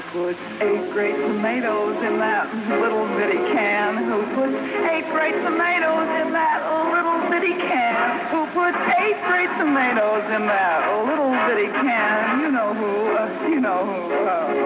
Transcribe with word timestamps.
Who 0.00 0.32
put 0.32 0.36
eight 0.62 0.90
great 0.92 1.14
tomatoes 1.14 1.96
in 2.02 2.18
that 2.20 2.48
little 2.80 3.06
bitty 3.18 3.36
can? 3.52 3.98
Who 4.08 4.22
put 4.34 4.48
eight 4.88 5.04
great 5.12 5.34
tomatoes 5.44 6.08
in 6.24 6.32
that 6.32 6.64
little 6.88 7.20
bitty 7.28 7.52
can? 7.60 7.92
Who 8.32 8.46
put 8.56 8.72
eight 8.96 9.20
great 9.28 9.50
tomatoes 9.58 10.24
in 10.32 10.46
that 10.48 10.88
little 11.04 11.30
bitty 11.44 11.68
can? 11.84 12.40
You 12.40 12.50
know 12.50 12.72
who, 12.72 13.12
uh, 13.12 13.48
you 13.50 13.60
know 13.60 13.84
who. 13.84 14.14
Uh, 14.24 14.56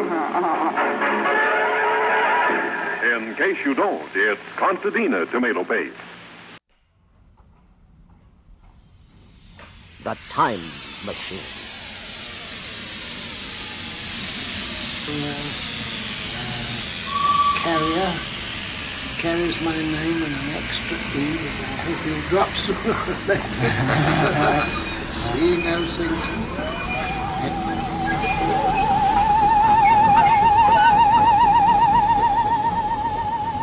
In 3.16 3.34
case 3.34 3.58
you 3.64 3.74
don't, 3.74 4.08
it's 4.14 4.40
Contadina 4.56 5.28
tomato 5.32 5.64
paste. 5.64 5.96
The 10.04 10.16
Time 10.28 10.70
Machine. 11.02 11.63
Uh, 15.06 15.10
carrier. 17.60 18.12
carries 19.18 19.60
my 19.62 19.76
name 19.76 20.22
and 20.22 20.32
an 20.32 20.48
extra 20.56 20.96
E. 20.96 21.38
I 21.44 21.76
hope 21.84 22.00
he'll 22.04 22.24
drop 22.30 22.48
sooner 22.48 22.96
or 22.96 23.20
later. 23.28 23.44
See, 25.34 25.60
no 25.62 25.76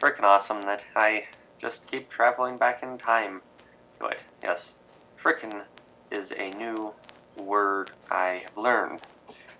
freaking 0.01 0.23
awesome 0.23 0.61
that 0.63 0.81
I 0.95 1.23
just 1.61 1.85
keep 1.85 2.09
traveling 2.09 2.57
back 2.57 2.81
in 2.81 2.97
time 2.97 3.41
to 3.99 4.07
it. 4.07 4.21
Yes, 4.43 4.71
frickin' 5.23 5.61
is 6.11 6.31
a 6.31 6.49
new 6.57 6.93
word 7.37 7.91
I 8.09 8.41
have 8.43 8.57
learned. 8.57 9.01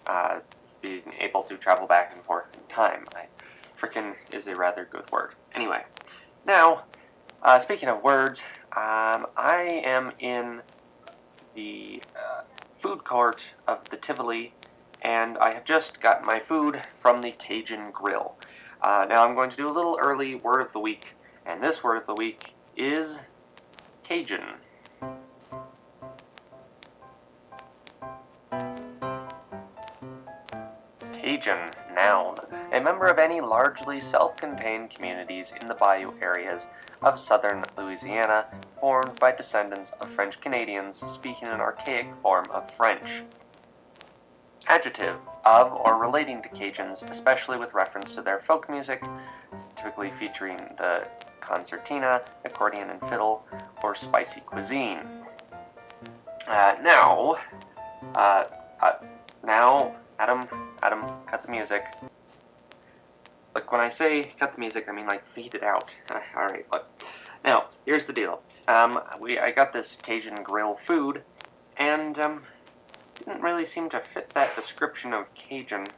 Uh, 0.07 0.39
being 0.81 1.03
able 1.19 1.43
to 1.43 1.57
travel 1.57 1.85
back 1.87 2.11
and 2.15 2.23
forth 2.23 2.47
in 2.55 2.63
time. 2.73 3.05
I, 3.15 3.25
frickin' 3.79 4.13
is 4.33 4.47
a 4.47 4.55
rather 4.55 4.89
good 4.91 5.05
word. 5.11 5.31
Anyway, 5.55 5.81
now, 6.45 6.85
uh, 7.43 7.59
speaking 7.59 7.89
of 7.89 8.01
words, 8.01 8.39
um, 8.75 9.27
I 9.37 9.81
am 9.85 10.13
in 10.19 10.61
the 11.53 12.01
food 12.89 13.03
court 13.05 13.39
of 13.67 13.77
the 13.91 13.97
Tivoli, 13.97 14.51
and 15.03 15.37
I 15.37 15.53
have 15.53 15.63
just 15.63 16.01
gotten 16.01 16.25
my 16.25 16.39
food 16.39 16.81
from 16.99 17.21
the 17.21 17.31
Cajun 17.33 17.91
Grill. 17.91 18.33
Uh, 18.81 19.05
now 19.07 19.23
I'm 19.23 19.35
going 19.35 19.51
to 19.51 19.55
do 19.55 19.69
a 19.69 19.71
little 19.71 19.99
early 20.01 20.33
word 20.33 20.61
of 20.61 20.73
the 20.73 20.79
week, 20.79 21.03
and 21.45 21.63
this 21.63 21.83
word 21.83 21.97
of 21.97 22.07
the 22.07 22.15
week 22.15 22.55
is 22.75 23.19
Cajun. 24.03 24.41
Cajun, 31.13 31.71
noun. 31.93 32.39
A 32.71 32.79
member 32.79 33.07
of 33.07 33.17
any 33.17 33.41
largely 33.41 33.99
self-contained 33.99 34.91
communities 34.91 35.51
in 35.59 35.67
the 35.67 35.73
bayou 35.73 36.13
areas 36.21 36.63
of 37.01 37.19
southern 37.19 37.63
Louisiana, 37.77 38.45
formed 38.79 39.19
by 39.19 39.31
descendants 39.31 39.91
of 39.99 40.09
French 40.11 40.39
Canadians 40.39 41.01
speaking 41.11 41.47
an 41.47 41.61
archaic 41.61 42.07
form 42.21 42.45
of 42.51 42.69
French. 42.71 43.23
Adjective, 44.67 45.15
of 45.45 45.73
or 45.73 45.97
relating 45.97 46.43
to 46.43 46.49
Cajuns, 46.49 47.01
especially 47.09 47.57
with 47.57 47.73
reference 47.73 48.13
to 48.13 48.21
their 48.21 48.41
folk 48.41 48.69
music, 48.69 49.03
typically 49.75 50.11
featuring 50.19 50.57
the 50.77 51.07
concertina, 51.41 52.21
accordion 52.45 52.91
and 52.91 53.01
fiddle, 53.09 53.43
or 53.81 53.95
spicy 53.95 54.41
cuisine. 54.41 54.99
Uh, 56.47 56.75
now, 56.83 57.37
uh, 58.13 58.43
uh, 58.81 58.91
now, 59.43 59.95
Adam, 60.19 60.43
Adam, 60.83 61.01
cut 61.25 61.41
the 61.43 61.49
music. 61.49 61.85
Look, 63.59 63.73
when 63.73 63.81
I 63.81 63.89
say 63.89 64.31
cut 64.39 64.53
the 64.55 64.59
music, 64.61 64.85
I 64.87 64.93
mean 64.93 65.05
like 65.05 65.21
fade 65.35 65.53
it 65.53 65.63
out. 65.63 65.91
All 66.09 66.47
right, 66.47 66.63
look. 66.71 66.85
Now, 67.43 67.65
here's 67.85 68.05
the 68.05 68.13
deal. 68.13 68.41
Um, 68.69 69.01
we 69.19 69.37
I 69.37 69.51
got 69.51 69.73
this 69.73 69.97
Cajun 70.01 70.43
grill 70.43 70.77
food, 70.87 71.25
and 71.75 72.17
um, 72.19 72.43
didn't 73.17 73.41
really 73.41 73.65
seem 73.65 73.89
to 73.89 74.01
fit 74.13 74.33
that 74.33 74.55
description 74.55 75.13
of 75.13 75.25
Cajun 75.35 75.91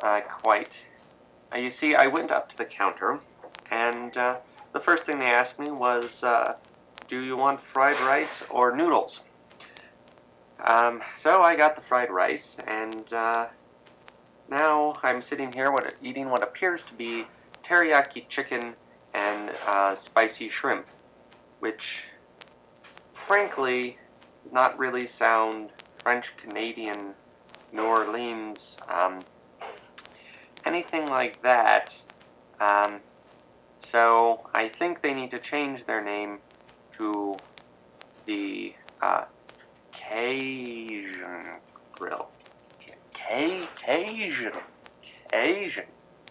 uh, 0.00 0.20
quite. 0.40 0.76
Uh, 1.52 1.58
you 1.58 1.72
see, 1.72 1.96
I 1.96 2.06
went 2.06 2.30
up 2.30 2.48
to 2.50 2.56
the 2.56 2.64
counter, 2.64 3.18
and 3.72 4.16
uh, 4.16 4.36
the 4.72 4.78
first 4.78 5.04
thing 5.04 5.18
they 5.18 5.24
asked 5.24 5.58
me 5.58 5.72
was, 5.72 6.22
uh, 6.22 6.52
"Do 7.08 7.18
you 7.18 7.36
want 7.36 7.58
fried 7.72 7.98
rice 8.06 8.40
or 8.50 8.76
noodles?" 8.76 9.20
Um, 10.64 11.02
so 11.18 11.42
I 11.42 11.56
got 11.56 11.74
the 11.74 11.82
fried 11.82 12.12
rice, 12.12 12.54
and 12.68 13.12
uh, 13.12 13.46
now 14.48 14.94
I'm 15.02 15.22
sitting 15.22 15.52
here 15.52 15.70
what, 15.70 15.94
eating 16.02 16.30
what 16.30 16.42
appears 16.42 16.82
to 16.84 16.94
be 16.94 17.24
teriyaki 17.64 18.28
chicken 18.28 18.74
and 19.14 19.50
uh, 19.66 19.96
spicy 19.96 20.48
shrimp, 20.48 20.86
which, 21.60 22.02
frankly, 23.12 23.96
does 24.42 24.52
not 24.52 24.78
really 24.78 25.06
sound 25.06 25.70
French 26.02 26.32
Canadian, 26.36 27.14
New 27.72 27.82
Orleans, 27.82 28.76
um, 28.88 29.20
anything 30.66 31.06
like 31.06 31.42
that. 31.42 31.92
Um, 32.60 33.00
so 33.78 34.40
I 34.54 34.68
think 34.68 35.02
they 35.02 35.14
need 35.14 35.30
to 35.30 35.38
change 35.38 35.86
their 35.86 36.02
name 36.02 36.38
to 36.98 37.34
the 38.26 38.74
uh, 39.02 39.24
Cajun 39.92 41.60
Grill. 41.92 42.28
Ca- 43.30 43.68
Cajun. 43.84 44.52
Cajun. 45.32 45.84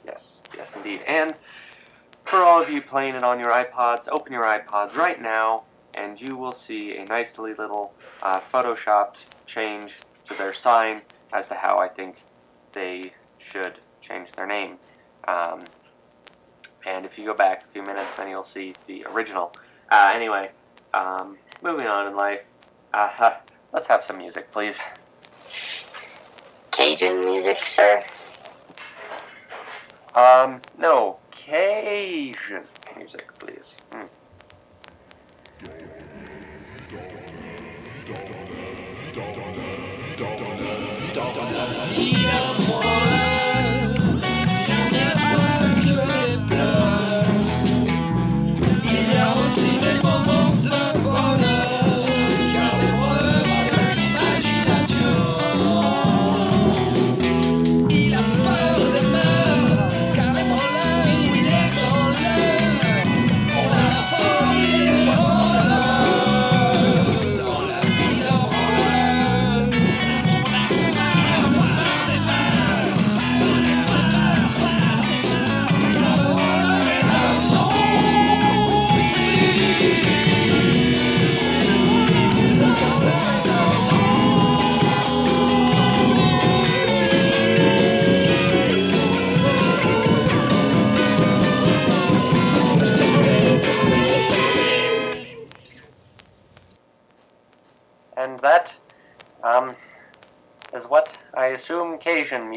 Yes, 0.06 0.40
yes 0.56 0.68
indeed. 0.76 1.02
And 1.08 1.36
for 2.26 2.38
all 2.38 2.62
of 2.62 2.70
you 2.70 2.82
playing 2.82 3.16
it 3.16 3.24
on 3.24 3.40
your 3.40 3.52
iPods, 3.52 4.08
open 4.12 4.34
your 4.34 4.44
iPods 4.44 4.96
right 4.96 5.22
now 5.22 5.64
and 5.96 6.20
you 6.20 6.36
will 6.36 6.54
see 6.54 6.98
a 6.98 7.06
nicely 7.06 7.54
little 7.58 7.94
uh, 8.22 8.40
photoshopped 8.54 9.26
change 9.46 9.94
to 10.28 10.36
their 10.36 10.54
sign 10.54 11.02
as 11.34 11.48
to 11.48 11.56
how 11.56 11.80
I 11.80 11.88
think 11.88 12.18
they 12.74 13.14
should 13.38 13.80
change 14.02 14.30
their 14.36 14.48
name. 14.48 14.78
Um, 15.28 15.62
and 16.86 17.06
if 17.06 17.18
you 17.18 17.26
go 17.26 17.34
back 17.34 17.64
a 17.68 17.72
few 17.72 17.84
minutes, 17.84 18.16
then 18.18 18.30
you'll 18.30 18.44
see 18.44 18.76
the 18.88 19.06
original. 19.06 19.52
Uh, 19.92 20.12
anyway, 20.14 20.52
um, 20.94 21.38
moving 21.62 21.88
on 21.88 22.08
in 22.08 22.16
life, 22.16 22.42
uh, 22.94 23.32
let's 23.74 23.88
have 23.88 24.04
some 24.04 24.18
music, 24.18 24.52
please. 24.52 24.78
Cajun 26.76 27.24
music, 27.24 27.60
sir? 27.68 28.02
Um, 30.16 30.60
no, 30.80 31.18
Cajun 31.32 32.64
music, 32.98 33.28
please. 33.38 33.76
Hmm. 33.92 34.08
Dans 41.14 43.13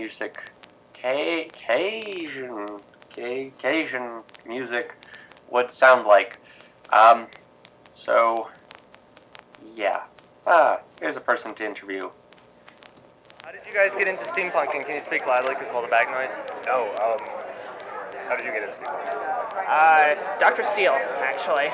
music, 0.06 0.36
Ca- 1.02 1.50
Cajun, 1.66 2.80
Ca- 3.12 3.52
Cajun 3.58 4.22
music 4.46 4.90
would 5.50 5.72
sound 5.72 6.06
like. 6.06 6.34
Um, 6.92 7.26
so, 7.92 8.46
yeah. 9.74 10.02
Ah, 10.46 10.78
here's 11.00 11.16
a 11.16 11.20
person 11.20 11.56
to 11.56 11.66
interview. 11.66 12.08
How 13.42 13.50
did 13.50 13.62
you 13.66 13.74
guys 13.74 13.90
get 13.98 14.06
into 14.06 14.22
steampunking? 14.26 14.86
Can 14.86 14.94
you 14.94 15.02
speak 15.02 15.26
loudly 15.26 15.54
because 15.54 15.68
of 15.68 15.74
all 15.74 15.82
the 15.82 15.88
back 15.88 16.06
noise? 16.08 16.30
Oh, 16.68 16.86
um, 17.02 17.26
how 18.28 18.36
did 18.36 18.46
you 18.46 18.52
get 18.52 18.62
into 18.62 18.76
steampunk? 18.78 19.10
Uh, 19.66 20.38
Dr. 20.38 20.62
Steel, 20.70 20.94
actually. 21.18 21.66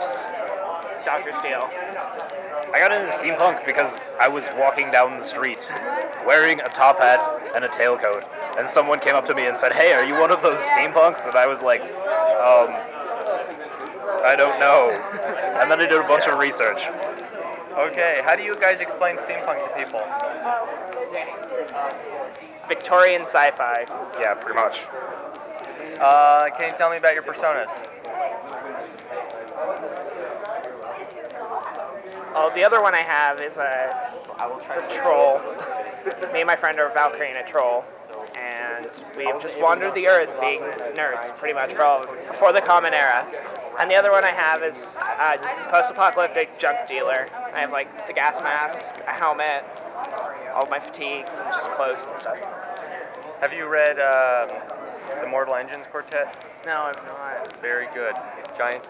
Just 0.00 1.04
Dr. 1.04 1.36
Steel. 1.36 1.68
I 2.72 2.78
got 2.78 2.92
into 2.92 3.12
steampunk 3.18 3.66
because 3.66 3.92
I 4.18 4.28
was 4.28 4.44
walking 4.58 4.90
down 4.90 5.18
the 5.18 5.24
street 5.24 5.58
wearing 6.26 6.60
a 6.60 6.68
top 6.70 6.98
hat 6.98 7.20
and 7.54 7.64
a 7.64 7.68
tailcoat, 7.68 8.22
and 8.58 8.68
someone 8.70 9.00
came 9.00 9.14
up 9.14 9.26
to 9.26 9.34
me 9.34 9.46
and 9.46 9.58
said, 9.58 9.72
"Hey, 9.72 9.92
are 9.92 10.04
you 10.04 10.14
one 10.14 10.30
of 10.30 10.42
those 10.42 10.60
steampunks?" 10.72 11.26
And 11.26 11.36
I 11.36 11.46
was 11.46 11.60
like, 11.62 11.82
"Um, 11.82 12.70
I 14.24 14.34
don't 14.36 14.58
know." 14.60 14.90
And 15.60 15.70
then 15.70 15.80
I 15.80 15.86
did 15.86 16.00
a 16.00 16.06
bunch 16.06 16.26
of 16.26 16.38
research. 16.38 16.80
Okay, 17.78 18.20
how 18.24 18.36
do 18.36 18.42
you 18.42 18.54
guys 18.60 18.80
explain 18.80 19.16
steampunk 19.16 19.62
to 19.64 19.70
people? 19.78 20.02
Victorian 22.68 23.22
sci-fi. 23.22 23.86
Yeah, 24.20 24.34
pretty 24.34 24.58
much. 24.58 24.78
Uh, 26.00 26.50
can 26.56 26.70
you 26.70 26.76
tell 26.76 26.90
me 26.90 26.96
about 26.96 27.14
your 27.14 27.22
personas? 27.22 27.70
Oh, 32.32 32.52
the 32.54 32.64
other 32.64 32.80
one 32.80 32.94
I 32.94 33.02
have 33.02 33.40
is 33.40 33.56
a, 33.56 33.90
a 34.38 35.02
troll. 35.02 35.40
Me 36.32 36.40
and 36.40 36.46
my 36.46 36.56
friend 36.56 36.78
are 36.78 36.92
Valkyrie 36.94 37.30
and 37.30 37.38
a 37.38 37.50
troll. 37.50 37.84
And 38.40 38.88
we've 39.16 39.40
just 39.40 39.60
wandered 39.60 39.94
the 39.94 40.06
earth 40.06 40.30
being 40.40 40.60
nerds, 40.94 41.36
pretty 41.38 41.54
much, 41.54 41.72
for 41.72 41.82
all, 41.82 42.04
before 42.30 42.52
the 42.52 42.60
Common 42.60 42.94
Era. 42.94 43.26
And 43.80 43.90
the 43.90 43.96
other 43.96 44.10
one 44.10 44.24
I 44.24 44.32
have 44.32 44.62
is 44.62 44.78
a 44.96 45.38
post-apocalyptic 45.70 46.58
junk 46.58 46.86
dealer. 46.86 47.26
I 47.52 47.60
have, 47.60 47.72
like, 47.72 48.06
the 48.06 48.12
gas 48.12 48.40
mask, 48.42 49.00
a 49.06 49.12
helmet, 49.12 49.64
all 50.54 50.68
my 50.70 50.78
fatigues, 50.78 51.30
and 51.30 51.52
just 51.52 51.70
clothes 51.72 52.04
and 52.08 52.18
stuff. 52.18 52.38
Have 53.40 53.52
you 53.52 53.66
read 53.66 53.98
um, 53.98 54.48
the 55.22 55.28
Mortal 55.28 55.54
Engines 55.54 55.86
Quartet? 55.90 56.46
No, 56.66 56.82
I've 56.82 57.06
not. 57.06 57.60
Very 57.60 57.88
good. 57.92 58.14
Giant 58.60 58.84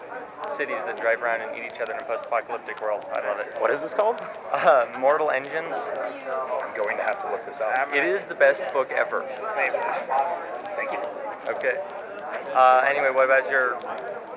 cities 0.57 0.83
that 0.85 0.99
drive 0.99 1.21
around 1.21 1.39
and 1.39 1.55
eat 1.55 1.63
each 1.63 1.79
other 1.79 1.93
in 1.93 2.01
a 2.01 2.03
post-apocalyptic 2.03 2.81
world. 2.81 3.05
I 3.15 3.25
love 3.25 3.39
it. 3.39 3.55
What 3.61 3.71
is 3.71 3.79
this 3.79 3.93
called? 3.93 4.19
Uh, 4.51 4.85
Mortal 4.99 5.31
Engines. 5.31 5.71
I'm 5.71 6.75
going 6.75 6.97
to 6.97 7.03
have 7.03 7.23
to 7.23 7.31
look 7.31 7.45
this 7.45 7.61
up. 7.61 7.87
It 7.95 8.05
is 8.05 8.25
the 8.25 8.35
best 8.35 8.61
book 8.73 8.91
ever. 8.91 9.25
Thank 10.75 10.91
you. 10.91 10.99
Okay. 11.47 11.79
Uh, 12.53 12.85
anyway, 12.85 13.11
what 13.13 13.23
about 13.23 13.49
your? 13.49 13.77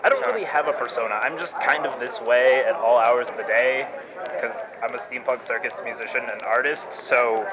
I 0.04 0.08
don't 0.08 0.24
really 0.24 0.44
have 0.44 0.68
a 0.68 0.72
persona. 0.72 1.18
I'm 1.20 1.36
just 1.36 1.52
kind 1.54 1.84
of 1.84 1.98
this 1.98 2.20
way 2.20 2.62
at 2.64 2.76
all 2.76 2.98
hours 2.98 3.28
of 3.28 3.36
the 3.36 3.42
day 3.42 3.88
because 4.22 4.54
I'm 4.84 4.94
a 4.94 4.98
steampunk 4.98 5.44
circus 5.44 5.72
musician 5.82 6.22
and 6.30 6.42
artist. 6.44 6.92
So 6.92 7.44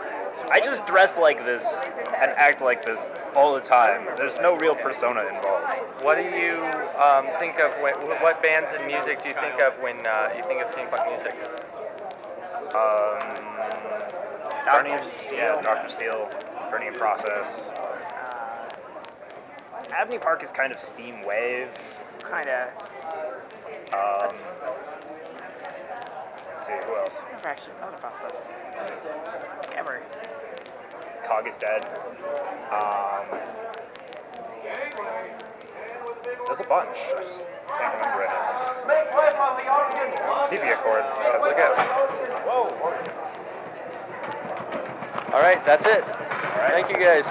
I 0.51 0.59
just 0.59 0.85
dress 0.85 1.17
like 1.17 1.47
this 1.47 1.63
and 1.63 2.31
act 2.37 2.61
like 2.61 2.85
this 2.85 2.99
all 3.35 3.55
the 3.55 3.61
time. 3.61 4.07
There's 4.17 4.37
no 4.39 4.55
real 4.57 4.75
persona 4.75 5.25
involved. 5.25 5.80
What 6.01 6.17
do 6.17 6.23
you 6.23 6.53
um, 6.97 7.27
think 7.37 7.59
of? 7.59 7.73
When, 7.79 7.93
what 8.21 8.41
bands 8.41 8.69
and 8.75 8.87
music 8.87 9.21
do 9.21 9.29
you 9.29 9.35
think 9.35 9.61
of 9.61 9.73
when 9.81 9.97
uh, 10.07 10.33
you 10.35 10.41
think 10.43 10.59
of 10.63 10.71
steampunk 10.73 11.07
music? 11.07 11.35
Um, 12.73 13.21
Dr. 14.65 14.83
Burning, 14.83 14.97
Steel. 15.19 15.33
yeah, 15.33 15.61
Dr. 15.61 15.89
Steel, 15.89 16.29
Burning 16.71 16.93
Process. 16.93 17.69
Uh, 17.77 17.91
Abney 19.93 20.17
Park 20.17 20.43
is 20.43 20.49
kind 20.51 20.73
of 20.73 20.79
steam 20.79 21.21
wave. 21.21 21.67
kind 22.19 22.47
of. 22.47 22.69
Um, 23.93 24.35
let's 26.47 26.65
see, 26.65 26.73
who 26.87 26.95
else? 26.97 27.15
i 27.27 27.31
never 27.31 27.47
actually 27.47 27.73
thought 27.79 27.99
about 27.99 28.27
this. 28.27 28.39
Ever. 29.75 30.01
Cog 31.27 31.47
is 31.47 31.55
dead. 31.59 31.85
Um, 32.71 33.25
there's 36.47 36.59
a 36.59 36.67
bunch. 36.67 36.97
I 36.97 37.23
just 37.23 37.43
can't 37.67 37.93
remember 37.99 38.23
it. 38.23 38.31
Sepia 40.49 40.79
Accord. 40.79 41.03
Guys, 41.15 41.41
look 41.41 41.57
out. 41.57 41.77
Whoa. 42.45 42.67
All 45.33 45.41
right, 45.41 45.63
that's 45.65 45.85
it. 45.85 46.03
Thank 46.73 46.89
you 46.89 46.95
guys. 46.95 47.25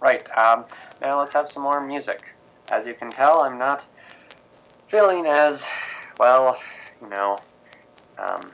Right. 0.00 0.22
Um, 0.38 0.64
now 1.00 1.18
let's 1.18 1.32
have 1.32 1.50
some 1.50 1.62
more 1.62 1.84
music. 1.84 2.22
As 2.70 2.86
you 2.86 2.94
can 2.94 3.10
tell, 3.10 3.42
I'm 3.42 3.58
not 3.58 3.84
feeling 4.88 5.26
as 5.26 5.64
well, 6.18 6.60
you 7.02 7.08
know, 7.08 7.36
um, 8.18 8.52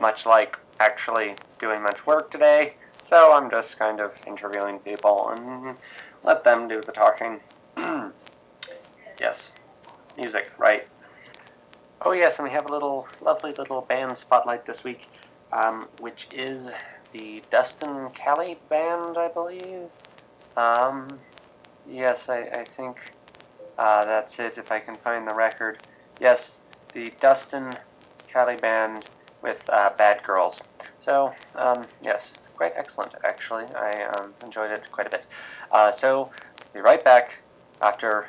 much 0.00 0.26
like 0.26 0.56
actually 0.80 1.34
doing 1.60 1.82
much 1.82 2.04
work 2.06 2.30
today. 2.30 2.74
So 3.08 3.32
I'm 3.32 3.50
just 3.50 3.78
kind 3.78 4.00
of 4.00 4.12
interviewing 4.26 4.78
people 4.80 5.30
and 5.30 5.76
let 6.22 6.44
them 6.44 6.68
do 6.68 6.82
the 6.84 6.92
talking. 6.92 7.40
yes, 9.20 9.52
music, 10.16 10.44
right. 10.58 10.82
Oh 12.04 12.12
yes, 12.12 12.38
and 12.38 12.48
we 12.48 12.52
have 12.54 12.66
a 12.66 12.70
little 12.72 13.06
lovely 13.20 13.52
little 13.56 13.82
band 13.82 14.16
spotlight 14.16 14.66
this 14.66 14.84
week, 14.84 15.08
um, 15.52 15.88
which 15.98 16.28
is 16.32 16.68
the 17.12 17.44
Dustin 17.50 18.08
Kelly 18.22 18.60
band, 18.70 19.18
I 19.18 19.28
believe. 19.28 19.88
Um, 20.56 21.20
yes, 21.86 22.28
I, 22.28 22.38
I 22.40 22.66
think 22.76 22.96
uh, 23.78 24.04
that's 24.04 24.38
it. 24.38 24.58
If 24.58 24.70
I 24.70 24.80
can 24.80 24.96
find 24.98 25.26
the 25.26 25.34
record, 25.34 25.78
yes, 26.18 26.60
the 26.94 27.12
Dustin 27.20 27.76
Kelly 28.32 28.56
band 28.56 29.04
with 29.42 29.58
uh, 29.68 29.90
Bad 29.98 30.22
Girls. 30.26 30.60
So 31.04 31.32
um, 31.54 31.86
yes, 32.02 32.34
quite 32.60 32.74
excellent 32.76 33.14
actually. 33.24 33.64
I 33.74 34.02
um, 34.02 34.34
enjoyed 34.44 34.70
it 34.70 34.82
quite 34.92 35.06
a 35.06 35.10
bit. 35.10 35.24
Uh, 35.72 35.90
so 35.90 36.30
be 36.74 36.80
right 36.80 37.02
back 37.02 37.38
after 37.80 38.26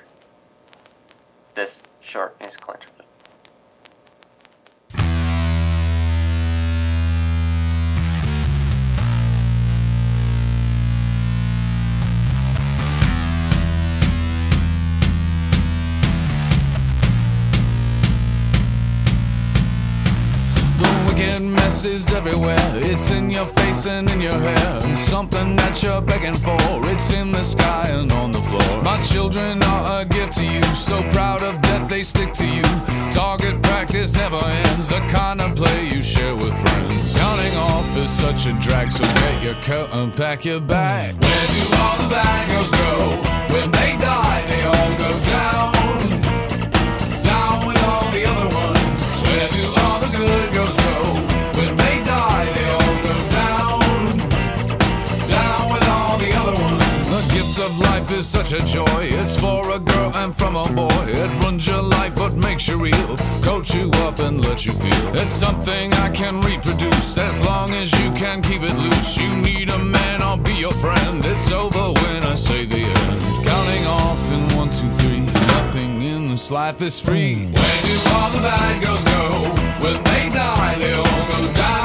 this 1.54 1.82
short 2.00 2.38
musical 2.40 2.74
interlude. 2.74 2.91
Mess 22.12 22.18
everywhere. 22.18 22.58
It's 22.76 23.12
in 23.12 23.30
your 23.30 23.46
face 23.46 23.86
and 23.86 24.10
in 24.10 24.22
your 24.22 24.34
hair. 24.34 24.80
Something 24.98 25.56
that 25.56 25.82
you're 25.84 26.02
begging 26.02 26.34
for. 26.34 26.58
It's 26.92 27.12
in 27.14 27.32
the 27.32 27.44
sky 27.44 27.88
and 27.90 28.12
on 28.12 28.32
the 28.32 28.42
floor. 28.42 28.84
My 28.84 29.00
children 29.02 29.62
are 29.64 30.02
a 30.02 30.06
gift 30.06 30.34
to 30.34 30.46
you. 30.46 30.64
So 30.76 31.02
proud 31.12 31.44
of 31.44 31.62
death 31.62 31.90
they 31.90 32.04
stick 32.04 32.34
to 32.34 32.46
you. 32.48 32.64
Target 33.12 33.62
practice 33.64 34.16
never 34.16 34.44
ends. 34.44 34.90
The 34.90 35.00
kind 35.10 35.42
of 35.42 35.56
play 35.56 35.88
you 35.88 36.04
share 36.04 36.36
with 36.36 36.54
friends. 36.62 37.18
Counting 37.18 37.58
off 37.58 37.98
is 37.98 38.10
such 38.10 38.46
a 38.46 38.54
drag. 38.60 38.92
So 38.92 39.04
get 39.04 39.44
your 39.44 39.56
coat 39.56 39.90
and 39.92 40.14
pack 40.14 40.46
your 40.46 40.62
bag. 40.62 41.16
Where 41.22 41.48
do 41.48 41.76
all 41.78 41.98
the 41.98 42.10
bad 42.10 42.50
girls 42.50 42.72
go? 42.72 42.92
When 43.54 43.72
they 43.72 43.98
die, 43.98 44.31
such 58.52 58.62
a 58.62 58.66
joy. 58.66 58.86
It's 59.02 59.40
for 59.40 59.62
a 59.72 59.80
girl 59.80 60.12
and 60.16 60.36
from 60.36 60.56
a 60.56 60.64
boy. 60.74 61.06
It 61.08 61.44
runs 61.44 61.68
your 61.68 61.82
life 61.82 62.16
but 62.16 62.34
makes 62.34 62.68
you 62.68 62.78
real. 62.78 63.18
Coach 63.42 63.74
you 63.74 63.90
up 64.06 64.20
and 64.20 64.44
let 64.46 64.66
you 64.66 64.74
feel. 64.74 65.16
It's 65.16 65.32
something 65.32 65.94
I 65.94 66.10
can 66.10 66.42
reproduce 66.42 67.18
as 67.18 67.44
long 67.46 67.72
as 67.72 67.92
you 68.00 68.12
can 68.12 68.42
keep 68.42 68.62
it 68.64 68.76
loose. 68.76 69.18
You 69.18 69.30
need 69.38 69.70
a 69.70 69.78
man, 69.78 70.22
I'll 70.22 70.38
be 70.38 70.54
your 70.54 70.74
friend. 70.74 71.24
It's 71.24 71.52
over 71.52 71.94
when 72.02 72.24
I 72.24 72.36
say 72.36 72.66
the 72.66 72.84
end. 72.84 73.22
Counting 73.46 73.86
off 73.88 74.32
in 74.32 74.58
one, 74.58 74.70
two, 74.70 74.90
three. 75.00 75.22
Nothing 75.56 76.02
in 76.02 76.30
this 76.30 76.52
life 76.52 76.82
is 76.82 77.00
free. 77.00 77.46
Where 77.46 77.82
do 77.88 77.96
all 78.16 78.30
the 78.32 78.40
bad 78.40 78.84
girls 78.84 79.04
go? 79.04 79.86
When 79.86 80.04
they 80.04 80.30
die, 80.30 80.78
they 80.80 80.94
all 80.94 81.04
go 81.04 81.54
down. 81.54 81.81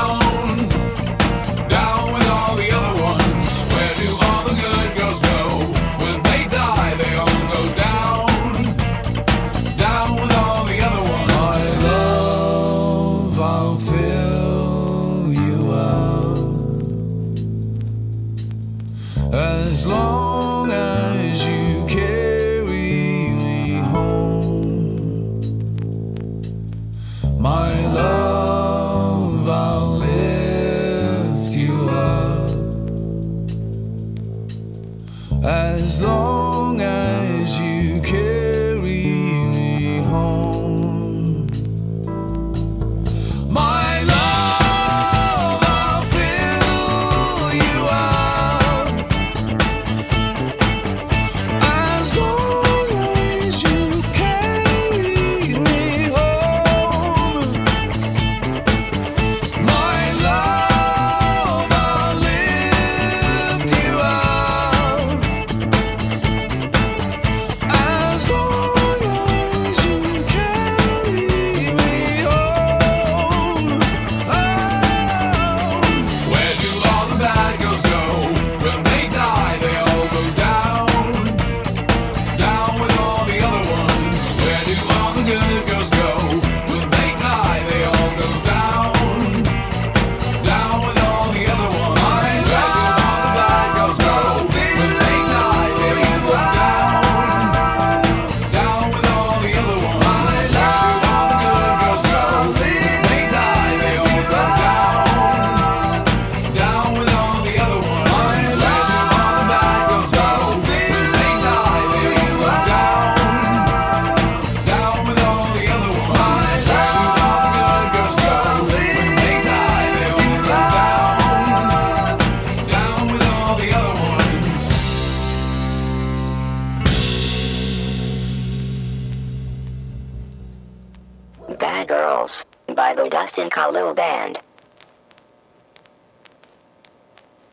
Justin 133.36 133.50
Kalil 133.50 133.92
Band. 133.92 134.38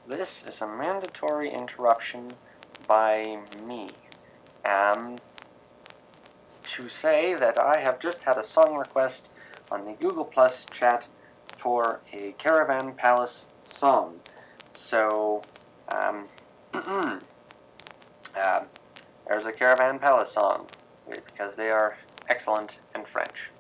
This 0.08 0.42
is 0.48 0.62
a 0.62 0.66
mandatory 0.66 1.54
interruption 1.54 2.36
by 2.88 3.36
me. 3.68 3.98
Um, 4.63 5.20
to 6.78 6.88
say 6.88 7.34
that 7.34 7.58
I 7.58 7.82
have 7.82 8.00
just 8.00 8.22
had 8.24 8.38
a 8.38 8.46
song 8.46 8.75
request 8.75 9.28
on 9.72 9.84
the 9.84 9.98
Google 10.02 10.24
Plus 10.24 10.68
chat 10.72 11.04
for 11.62 12.00
a 12.13 12.34
Caravan 12.40 12.96
Palace 12.96 13.44
song. 13.70 14.22
So, 14.72 15.44
um, 15.92 16.30
uh, 16.74 18.60
there's 19.28 19.46
a 19.46 19.52
Caravan 19.52 20.00
Palace 20.00 20.34
song 20.34 20.68
because 21.06 21.58
they 21.58 21.72
are 21.72 21.96
excellent 22.30 22.72
and 22.96 23.06
French. 23.06 23.52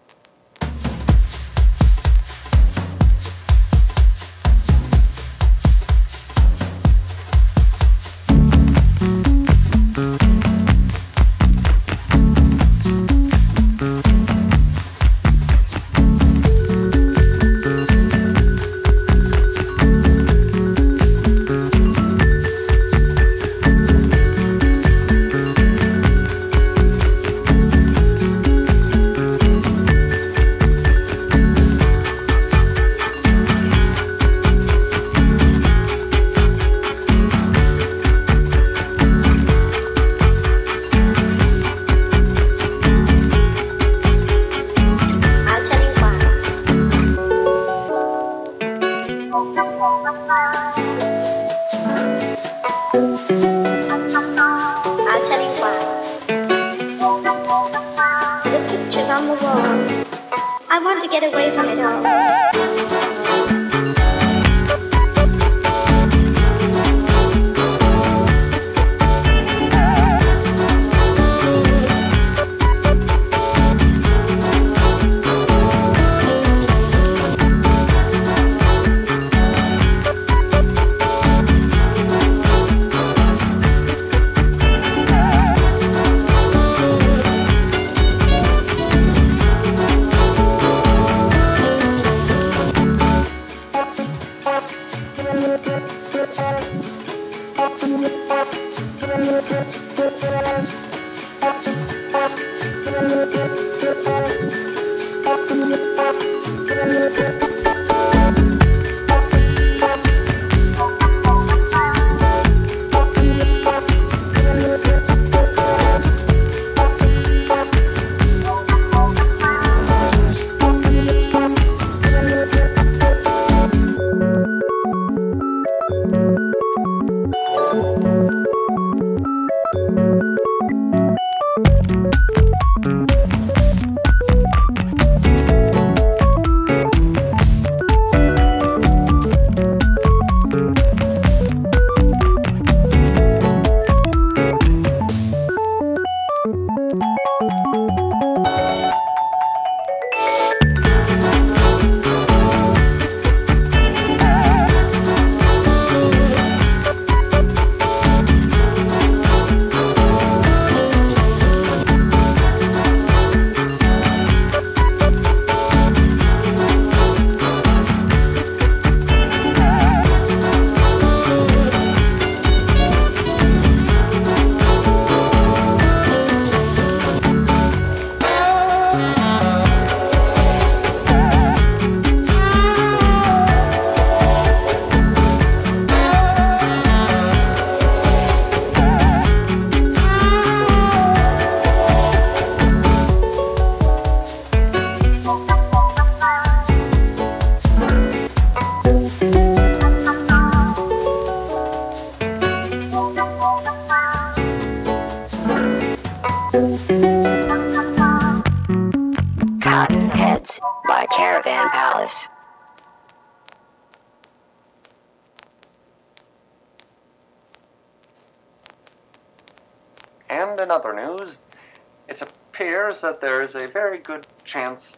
Chance 224.53 224.93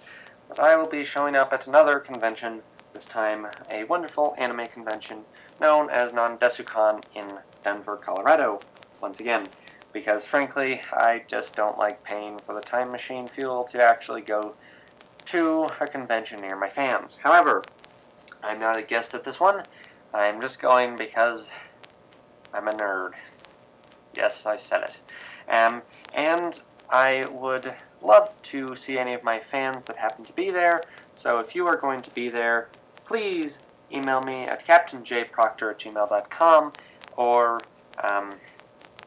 that 0.49 0.59
I 0.59 0.75
will 0.75 0.89
be 0.89 1.05
showing 1.05 1.37
up 1.37 1.53
at 1.53 1.65
another 1.65 2.01
convention, 2.01 2.61
this 2.93 3.05
time 3.05 3.47
a 3.71 3.85
wonderful 3.85 4.35
anime 4.37 4.67
convention 4.67 5.23
known 5.61 5.89
as 5.89 6.11
Nan 6.11 6.37
Desu 6.37 6.65
Kan 6.65 7.03
in 7.15 7.37
Denver, 7.63 7.97
Colorado, 8.05 8.63
once 9.01 9.21
again. 9.21 9.47
Because 9.93 10.25
frankly, 10.25 10.81
I 10.91 11.21
just 11.29 11.55
don't 11.55 11.77
like 11.77 12.03
paying 12.03 12.41
for 12.45 12.53
the 12.53 12.69
time 12.69 12.91
machine 12.91 13.29
fuel 13.33 13.65
to 13.71 13.81
actually 13.81 14.23
go 14.23 14.57
to 15.27 15.69
a 15.79 15.87
convention 15.87 16.41
near 16.41 16.59
my 16.59 16.69
fans. 16.69 17.17
However, 17.23 17.69
I'm 18.43 18.59
not 18.59 18.77
a 18.77 18.83
guest 18.83 19.13
at 19.13 19.23
this 19.23 19.39
one. 19.39 19.63
I'm 20.13 20.41
just 20.41 20.61
going 20.61 20.97
because 20.97 21.47
I'm 22.53 22.67
a 22.67 22.73
nerd. 22.73 23.11
Yes, 24.13 24.45
I 24.45 24.57
said 24.57 24.81
it. 24.83 24.97
Um, 25.49 25.83
and 26.13 26.59
I 26.95 27.25
would 27.25 27.73
love 28.01 28.29
to 28.43 28.73
see 28.77 28.97
any 28.97 29.13
of 29.13 29.21
my 29.21 29.41
fans 29.51 29.83
that 29.83 29.97
happen 29.97 30.23
to 30.27 30.31
be 30.31 30.49
there. 30.49 30.85
So 31.13 31.39
if 31.39 31.53
you 31.53 31.67
are 31.67 31.75
going 31.75 32.01
to 32.03 32.09
be 32.11 32.29
there, 32.29 32.69
please 33.05 33.57
email 33.91 34.21
me 34.21 34.45
at 34.45 34.65
captainjproctor 34.65 35.71
at 35.71 35.79
gmail.com 35.81 36.71
or 37.17 37.65
um, 38.01 38.35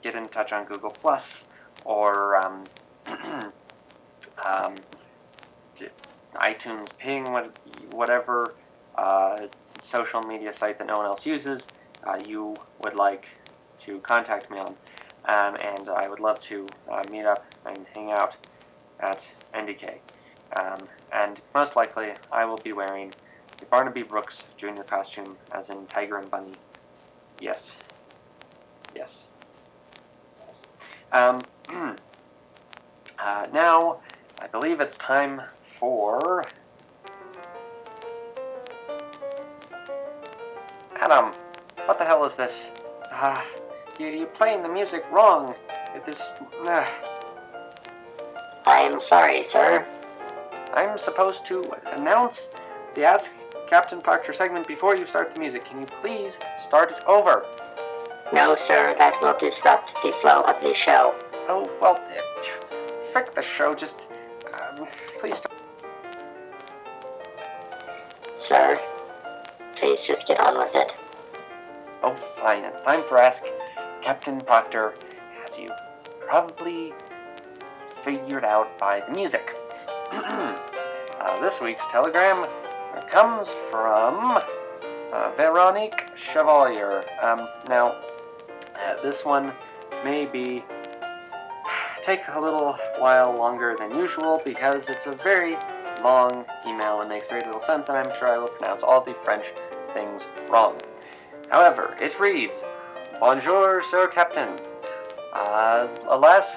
get 0.02 0.14
in 0.14 0.28
touch 0.28 0.52
on 0.52 0.66
Google 0.66 0.90
Plus 1.00 1.44
or 1.86 2.36
um, 2.36 2.68
um, 3.06 3.52
iTunes 6.34 6.90
Ping, 6.98 7.24
whatever 7.88 8.54
uh, 8.98 9.46
social 9.80 10.20
media 10.20 10.52
site 10.52 10.76
that 10.76 10.86
no 10.86 10.98
one 10.98 11.06
else 11.06 11.24
uses, 11.24 11.68
uh, 12.06 12.16
you 12.16 12.60
would 12.80 12.94
like 12.94 13.28
to 13.86 13.98
contact 14.00 14.50
me 14.50 14.58
on. 14.58 14.74
Um, 15.24 15.56
and 15.56 15.88
I 15.88 16.06
would 16.06 16.20
love 16.20 16.38
to 16.42 16.74
uh, 16.92 17.04
meet 17.10 17.24
up 17.24 17.44
and 17.66 17.86
hang 17.94 18.12
out 18.12 18.36
at 19.00 19.20
NDK. 19.54 19.98
Um, 20.60 20.78
and 21.12 21.40
most 21.54 21.76
likely, 21.76 22.12
I 22.32 22.44
will 22.44 22.56
be 22.58 22.72
wearing 22.72 23.12
the 23.58 23.66
Barnaby 23.66 24.02
Brooks 24.02 24.44
Jr. 24.56 24.82
costume, 24.86 25.36
as 25.52 25.70
in 25.70 25.86
Tiger 25.86 26.18
and 26.18 26.30
Bunny. 26.30 26.52
Yes. 27.40 27.76
Yes. 28.94 29.18
yes. 30.46 30.56
Um, 31.12 31.94
uh, 33.18 33.46
now, 33.52 33.98
I 34.40 34.46
believe 34.46 34.80
it's 34.80 34.96
time 34.96 35.42
for... 35.78 36.42
Adam, 40.96 41.32
what 41.84 41.98
the 41.98 42.04
hell 42.04 42.24
is 42.24 42.34
this? 42.34 42.68
Ah, 43.10 43.40
uh, 43.40 43.44
you, 43.98 44.08
you're 44.08 44.26
playing 44.26 44.62
the 44.62 44.68
music 44.68 45.04
wrong. 45.10 45.54
This... 46.04 46.20
Uh, 46.66 46.86
I 48.68 48.80
am 48.80 49.00
sorry, 49.00 49.42
sir. 49.42 49.86
I'm 50.74 50.98
supposed 50.98 51.46
to 51.46 51.64
announce 51.96 52.50
the 52.94 53.02
Ask 53.02 53.30
Captain 53.66 53.98
Proctor 53.98 54.34
segment 54.34 54.68
before 54.68 54.94
you 54.94 55.06
start 55.06 55.34
the 55.34 55.40
music. 55.40 55.64
Can 55.64 55.80
you 55.80 55.86
please 56.02 56.36
start 56.66 56.92
it 56.92 57.02
over? 57.06 57.46
No, 58.30 58.54
sir. 58.56 58.94
That 58.98 59.18
will 59.22 59.32
disrupt 59.38 59.94
the 60.02 60.12
flow 60.12 60.42
of 60.42 60.60
the 60.60 60.74
show. 60.74 61.14
Oh, 61.48 61.66
well, 61.80 61.94
uh, 61.94 62.76
frick 63.10 63.34
the 63.34 63.40
show. 63.40 63.72
Just, 63.72 64.00
um, 64.60 64.86
please 65.18 65.38
start. 65.38 65.62
Sir, 68.34 68.78
please 69.76 70.06
just 70.06 70.28
get 70.28 70.40
on 70.40 70.58
with 70.58 70.74
it. 70.74 70.94
Oh, 72.02 72.14
fine. 72.38 72.64
It's 72.64 72.82
time 72.82 73.02
for 73.08 73.16
Ask 73.16 73.42
Captain 74.02 74.38
Proctor, 74.42 74.92
as 75.46 75.58
you 75.58 75.70
probably 76.20 76.92
figured 78.08 78.44
out 78.44 78.78
by 78.78 79.00
the 79.00 79.12
music. 79.12 79.54
uh, 80.12 81.40
this 81.42 81.60
week's 81.60 81.84
telegram 81.90 82.42
comes 83.10 83.50
from 83.70 84.40
uh, 85.12 85.30
Veronique 85.36 86.08
Chevalier. 86.16 87.04
Um, 87.20 87.46
now, 87.68 88.00
uh, 88.76 89.02
this 89.02 89.26
one 89.26 89.52
may 90.06 90.24
be 90.24 90.64
take 92.02 92.22
a 92.28 92.40
little 92.40 92.78
while 92.96 93.34
longer 93.36 93.76
than 93.78 93.94
usual 93.94 94.40
because 94.42 94.88
it's 94.88 95.04
a 95.04 95.12
very 95.12 95.58
long 96.02 96.46
email 96.66 97.02
and 97.02 97.10
makes 97.10 97.28
very 97.28 97.42
little 97.42 97.60
sense, 97.60 97.90
and 97.90 97.98
I'm 97.98 98.18
sure 98.18 98.32
I 98.32 98.38
will 98.38 98.48
pronounce 98.48 98.82
all 98.82 99.02
the 99.02 99.14
French 99.22 99.44
things 99.92 100.22
wrong. 100.48 100.78
However, 101.50 101.94
it 102.00 102.18
reads, 102.18 102.62
Bonjour, 103.20 103.82
Sir 103.90 104.08
Captain. 104.08 104.56
Uh, 105.34 105.88
alas, 106.08 106.56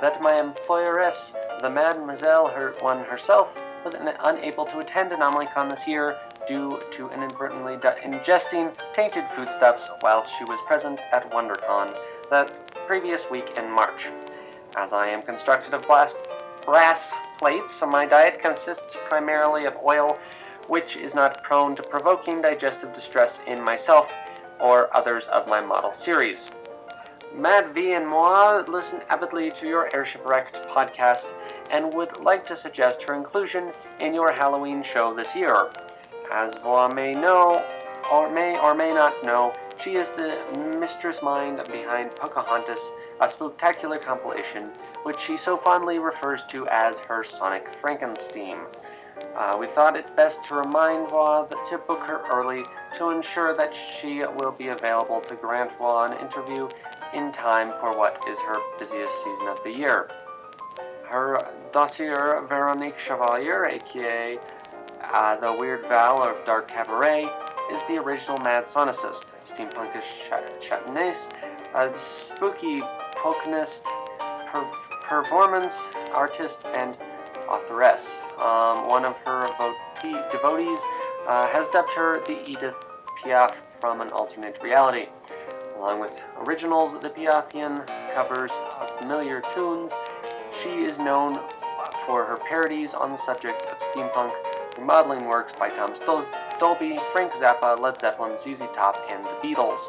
that 0.00 0.22
my 0.22 0.38
employeress, 0.40 1.32
the 1.62 1.70
Mademoiselle 1.70 2.48
her, 2.48 2.74
one 2.80 3.04
herself, 3.04 3.48
was 3.84 3.94
unable 4.24 4.66
to 4.66 4.78
attend 4.78 5.10
AnomalyCon 5.10 5.70
this 5.70 5.86
year 5.86 6.16
due 6.48 6.80
to 6.92 7.10
inadvertently 7.10 7.76
ingesting 7.76 8.74
tainted 8.94 9.24
foodstuffs 9.34 9.88
while 10.00 10.24
she 10.24 10.44
was 10.44 10.58
present 10.66 10.98
at 11.12 11.30
WonderCon 11.30 11.94
that 12.30 12.50
previous 12.86 13.28
week 13.30 13.52
in 13.56 13.70
March. 13.70 14.08
As 14.76 14.92
I 14.92 15.08
am 15.08 15.22
constructed 15.22 15.74
of 15.74 15.86
glass, 15.86 16.14
brass 16.64 17.12
plates, 17.38 17.74
so 17.74 17.86
my 17.86 18.06
diet 18.06 18.40
consists 18.40 18.96
primarily 19.06 19.66
of 19.66 19.74
oil, 19.84 20.18
which 20.68 20.96
is 20.96 21.14
not 21.14 21.42
prone 21.42 21.74
to 21.76 21.82
provoking 21.82 22.40
digestive 22.40 22.94
distress 22.94 23.38
in 23.46 23.60
myself 23.62 24.12
or 24.60 24.94
others 24.94 25.24
of 25.26 25.46
my 25.48 25.60
model 25.60 25.92
series. 25.92 26.50
Mad 27.34 27.72
V 27.74 27.92
and 27.92 28.06
moi 28.06 28.64
listen 28.66 29.02
avidly 29.08 29.52
to 29.52 29.66
your 29.66 29.88
Airship 29.94 30.26
Wrecked 30.26 30.56
podcast 30.68 31.26
and 31.70 31.94
would 31.94 32.20
like 32.20 32.44
to 32.48 32.56
suggest 32.56 33.02
her 33.02 33.14
inclusion 33.14 33.70
in 34.00 34.14
your 34.14 34.32
Halloween 34.32 34.82
show 34.82 35.14
this 35.14 35.34
year. 35.36 35.70
As 36.32 36.54
Voix 36.56 36.88
may 36.88 37.12
know, 37.12 37.64
or 38.12 38.28
may 38.30 38.58
or 38.58 38.74
may 38.74 38.92
not 38.92 39.24
know, 39.24 39.52
she 39.82 39.94
is 39.94 40.10
the 40.10 40.38
mistress 40.78 41.22
mind 41.22 41.62
behind 41.70 42.10
Polkahontas, 42.10 42.80
a 43.20 43.30
spectacular 43.30 43.96
compilation 43.96 44.64
which 45.04 45.20
she 45.20 45.36
so 45.36 45.56
fondly 45.56 45.98
refers 45.98 46.42
to 46.50 46.66
as 46.68 46.98
her 46.98 47.22
Sonic 47.22 47.68
Frankenstein. 47.80 48.58
Uh, 49.36 49.56
we 49.58 49.66
thought 49.68 49.96
it 49.96 50.16
best 50.16 50.42
to 50.44 50.54
remind 50.54 51.08
Voix 51.08 51.46
to 51.68 51.78
book 51.78 52.00
her 52.08 52.22
early 52.32 52.64
to 52.96 53.10
ensure 53.10 53.54
that 53.54 53.74
she 53.74 54.24
will 54.36 54.52
be 54.52 54.68
available 54.68 55.20
to 55.22 55.36
grant 55.36 55.70
Voix 55.78 56.06
an 56.06 56.18
interview 56.18 56.68
in 57.14 57.32
time 57.32 57.72
for 57.80 57.96
what 57.96 58.22
is 58.28 58.38
her 58.40 58.56
busiest 58.78 59.16
season 59.18 59.48
of 59.48 59.62
the 59.64 59.70
year. 59.70 60.08
Her 61.08 61.40
dossier, 61.72 62.14
Veronique 62.48 62.98
Chevalier, 62.98 63.64
aka 63.64 64.38
uh, 65.02 65.36
the 65.36 65.52
Weird 65.58 65.82
Val 65.88 66.22
of 66.22 66.44
Dark 66.44 66.68
Cabaret, 66.68 67.24
is 67.72 67.82
the 67.88 68.00
original 68.00 68.38
mad 68.38 68.64
sonicist, 68.66 69.26
steampunkish 69.48 70.60
chatonese, 70.60 71.18
a 71.74 71.92
spooky 71.98 72.80
polkanist, 73.16 73.82
per 74.46 74.64
performance 75.02 75.74
artist, 76.12 76.64
and 76.74 76.96
authoress. 77.50 78.06
Um, 78.38 78.88
one 78.88 79.04
of 79.04 79.16
her 79.26 79.48
devotees 80.30 80.78
uh, 81.26 81.46
has 81.48 81.68
dubbed 81.68 81.92
her 81.94 82.22
the 82.26 82.48
Edith 82.48 82.76
Piaf 83.20 83.56
from 83.80 84.00
an 84.00 84.10
alternate 84.10 84.58
reality. 84.62 85.06
Along 85.80 85.98
with 85.98 86.20
originals, 86.46 87.00
the 87.00 87.08
Piafian 87.08 87.86
covers 88.14 88.50
familiar 88.98 89.40
tunes. 89.54 89.90
She 90.62 90.84
is 90.84 90.98
known 90.98 91.36
for 92.04 92.26
her 92.26 92.36
parodies 92.36 92.92
on 92.92 93.12
the 93.12 93.16
subject 93.16 93.62
of 93.62 93.78
steampunk, 93.78 94.34
remodeling 94.76 95.24
works 95.24 95.54
by 95.58 95.70
Tom 95.70 95.94
Stol 95.94 96.26
Dolby, 96.58 96.98
Frank 97.14 97.32
Zappa, 97.32 97.80
Led 97.80 97.98
Zeppelin, 97.98 98.36
ZZ 98.36 98.58
Top, 98.74 98.98
and 99.10 99.24
the 99.24 99.30
Beatles. 99.42 99.80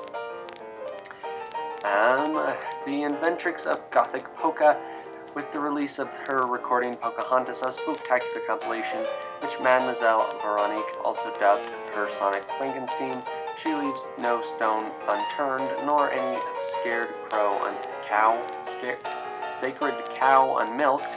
Um, 1.84 2.36
the 2.86 3.04
inventrix 3.04 3.66
of 3.66 3.82
Gothic 3.92 4.24
Polka, 4.38 4.80
with 5.36 5.52
the 5.52 5.60
release 5.60 6.00
of 6.00 6.08
her 6.26 6.44
recording 6.44 6.94
Polkahontas, 6.94 7.68
a 7.68 7.74
spectacular 7.74 8.48
compilation, 8.48 9.06
which 9.42 9.60
Mademoiselle 9.60 10.30
Veronique 10.42 11.04
also 11.04 11.34
dubbed 11.38 11.66
her 11.96 12.10
Sonic 12.18 12.46
Frankenstein, 12.58 13.22
she 13.62 13.74
leaves 13.74 14.00
no 14.20 14.42
stone 14.42 14.92
unturned, 15.08 15.70
nor 15.86 16.12
any 16.12 16.40
scared 16.80 17.10
crow 17.30 17.60
un 17.64 17.76
cow, 18.08 18.42
scared, 18.78 18.98
sacred 19.60 19.94
cow 20.16 20.58
unmilked. 20.58 21.08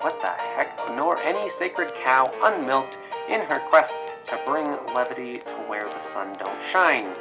What 0.00 0.20
the 0.20 0.28
heck? 0.28 0.78
Nor 0.96 1.18
any 1.22 1.48
sacred 1.50 1.92
cow 1.94 2.30
unmilked 2.42 2.96
in 3.28 3.40
her 3.42 3.60
quest 3.70 3.94
to 4.26 4.40
bring 4.44 4.66
levity 4.94 5.38
to 5.38 5.54
where 5.68 5.88
the 5.88 6.02
sun 6.12 6.32
don't 6.34 6.58
shine. 6.70 7.12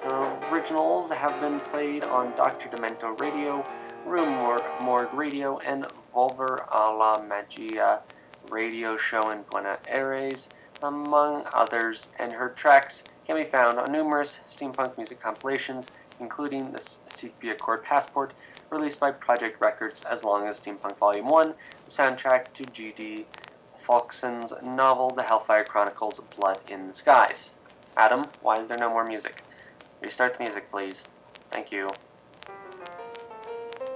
The 0.00 0.50
originals 0.50 1.10
have 1.10 1.40
been 1.40 1.60
played 1.60 2.04
on 2.04 2.36
Dr. 2.36 2.68
Demento 2.68 3.18
Radio, 3.20 3.64
Rue 4.04 4.26
Morgue, 4.26 4.64
Morgue 4.82 5.14
Radio, 5.14 5.58
and 5.58 5.86
Volver 6.12 6.66
a 6.72 6.92
la 6.92 7.22
Magia 7.22 8.00
radio 8.50 8.96
show 8.96 9.30
in 9.30 9.42
Buenos 9.42 9.78
Aires, 9.86 10.48
among 10.82 11.46
others, 11.52 12.08
and 12.18 12.32
her 12.32 12.48
tracks 12.48 13.04
can 13.26 13.36
be 13.36 13.44
found 13.44 13.78
on 13.78 13.92
numerous 13.92 14.36
steampunk 14.50 14.96
music 14.96 15.20
compilations, 15.20 15.88
including 16.20 16.72
the 16.72 16.82
Sepia 17.08 17.52
Accord 17.52 17.84
Passport, 17.84 18.32
released 18.70 19.00
by 19.00 19.12
Projekt 19.12 19.60
Records 19.60 20.02
as 20.10 20.24
long 20.24 20.46
as 20.46 20.60
Steampunk 20.60 20.96
Volume 20.98 21.28
1, 21.28 21.54
the 21.84 21.90
soundtrack 21.90 22.52
to 22.54 22.64
G.D. 22.64 23.26
Falksen's 23.86 24.52
novel 24.62 25.10
The 25.10 25.22
Hellfire 25.22 25.64
Chronicles 25.64 26.20
Blood 26.36 26.58
in 26.68 26.88
the 26.88 26.94
Skies. 26.94 27.50
Adam, 27.96 28.24
why 28.40 28.58
is 28.60 28.68
there 28.68 28.78
no 28.78 28.88
more 28.88 29.04
music? 29.04 29.44
Restart 30.00 30.38
the 30.38 30.44
music, 30.44 30.70
please. 30.70 31.02
Thank 31.50 31.70
you. 31.70 31.88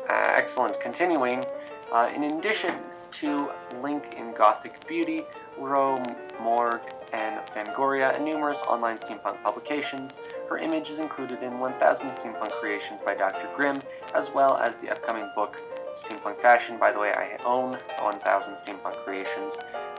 Uh, 0.08 0.32
excellent. 0.34 0.78
Continuing, 0.80 1.44
uh, 1.92 2.10
in 2.14 2.24
addition 2.24 2.74
to 3.12 3.50
Link 3.82 4.14
in 4.18 4.32
Gothic 4.34 4.86
Beauty, 4.86 5.22
Rue 5.58 5.96
Morgue, 6.42 6.82
and 7.12 7.40
Fangoria, 7.46 8.14
and 8.14 8.24
numerous 8.24 8.58
online 8.68 8.98
steampunk 8.98 9.42
publications, 9.42 10.12
her 10.48 10.58
image 10.58 10.90
is 10.90 10.98
included 10.98 11.42
in 11.42 11.58
1000 11.58 12.08
Steampunk 12.10 12.50
Creations 12.52 13.00
by 13.04 13.14
Dr. 13.14 13.48
Grymm, 13.56 13.82
as 14.14 14.30
well 14.30 14.56
as 14.58 14.76
the 14.76 14.90
upcoming 14.90 15.28
book 15.34 15.60
Steampunk 15.96 16.40
Fashion. 16.40 16.78
By 16.78 16.92
the 16.92 17.00
way, 17.00 17.12
I 17.12 17.36
own 17.44 17.72
1000 18.00 18.54
Steampunk 18.54 18.94
Creations. 19.04 19.54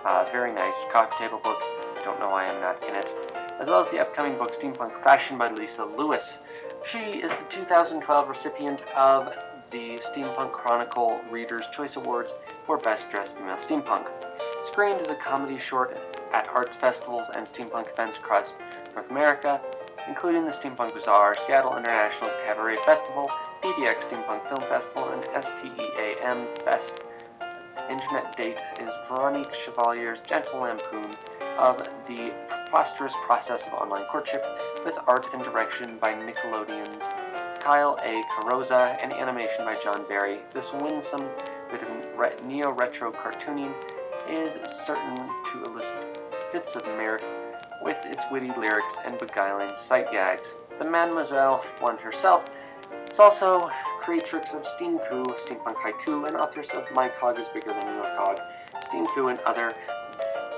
Uh, 0.06 0.26
very 0.32 0.54
nice 0.54 0.76
coffee 0.94 1.16
table 1.18 1.42
book. 1.44 1.62
Don't 2.04 2.20
know 2.20 2.30
why 2.30 2.46
I'm 2.46 2.62
not 2.62 2.82
in 2.88 2.96
it. 2.96 3.12
As 3.60 3.68
well 3.68 3.82
as 3.82 3.88
the 3.90 4.00
upcoming 4.00 4.38
book 4.38 4.54
Steampunk 4.54 5.04
Fashion 5.04 5.38
by 5.38 5.52
Lisa 5.52 5.84
Lewis. 5.84 6.38
She 6.88 7.00
is 7.00 7.32
the 7.32 7.46
2012 7.50 8.30
recipient 8.30 8.82
of 8.96 9.38
the 9.72 9.98
Steampunk 9.98 10.54
Chronicle 10.54 11.20
Reader's 11.30 11.66
Choice 11.72 11.98
Awards 11.98 12.32
for 12.66 12.78
Best 12.78 13.10
Dressed 13.10 13.36
Female 13.36 13.58
Steampunk. 13.58 14.08
Screened 14.66 15.02
as 15.02 15.10
a 15.10 15.16
comedy 15.16 15.58
short 15.58 15.98
at 16.34 16.48
arts 16.50 16.76
festivals 16.76 17.26
and 17.36 17.46
steampunk 17.46 17.92
events 17.92 18.18
across 18.18 18.54
North 18.96 19.10
America, 19.10 19.62
including 20.08 20.46
the 20.46 20.52
Steampunk 20.52 20.94
Bazaar, 20.94 21.36
Seattle 21.46 21.76
International 21.76 22.30
Cabaret 22.46 22.78
Festival, 22.78 23.30
PDX 23.62 24.02
Steampunk 24.04 24.48
Film 24.48 24.62
Festival, 24.70 25.10
and 25.10 25.44
STEAM 25.44 26.48
Fest. 26.64 27.02
Internet 27.90 28.36
date 28.36 28.58
is 28.80 28.90
Veronique 29.08 29.54
Chevalier's 29.54 30.20
gentle 30.22 30.62
lampoon 30.62 31.12
of 31.58 31.78
the 32.08 32.34
preposterous 32.50 33.14
process 33.26 33.66
of 33.68 33.74
online 33.74 34.06
courtship, 34.06 34.46
with 34.84 34.96
art 35.08 35.26
and 35.34 35.44
direction 35.44 35.98
by 36.00 36.14
Nickelodeon's 36.14 36.98
Kyle 37.64 37.98
A. 38.04 38.22
Carrozza 38.34 38.98
and 39.02 39.14
animation 39.14 39.66
by 39.66 39.76
John 39.84 40.06
Barry. 40.08 40.40
This 40.52 40.72
winsome 40.74 41.28
bit 41.72 41.84
of 41.84 42.46
neo-retro 42.46 43.12
cartooning 43.12 43.74
is 44.30 44.54
certain 44.86 45.16
to 45.16 45.64
elicit 45.66 46.18
fits 46.52 46.76
of 46.76 46.86
mirth 46.86 47.24
with 47.82 47.98
its 48.06 48.24
witty 48.32 48.52
lyrics 48.58 48.96
and 49.06 49.18
beguiling 49.20 49.72
sight 49.78 50.12
gags. 50.12 50.54
The 50.80 50.90
Mademoiselle 50.90 51.64
one 51.80 51.98
herself 51.98 52.46
is 53.12 53.20
also 53.20 53.70
creatrix 54.02 54.54
of 54.54 54.64
Steamku, 54.64 55.26
Steampunk 55.40 55.76
Haiku, 55.76 56.28
and 56.28 56.38
authors 56.38 56.70
of 56.70 56.86
My 56.94 57.10
Cog 57.10 57.40
is 57.40 57.46
Bigger 57.54 57.72
Than 57.72 57.96
Your 57.96 58.06
Cog, 58.16 58.40
Steamku, 58.86 59.30
and 59.30 59.40
other 59.40 59.74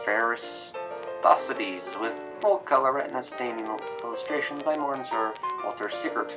Pharisdocities 0.05 1.99
with 1.99 2.13
full 2.41 2.57
color 2.57 2.93
retina 2.93 3.23
staining 3.23 3.67
illustrations 4.03 4.63
by 4.63 4.75
Mornzer 4.75 5.33
Walter 5.63 5.89
Sickert. 5.89 6.31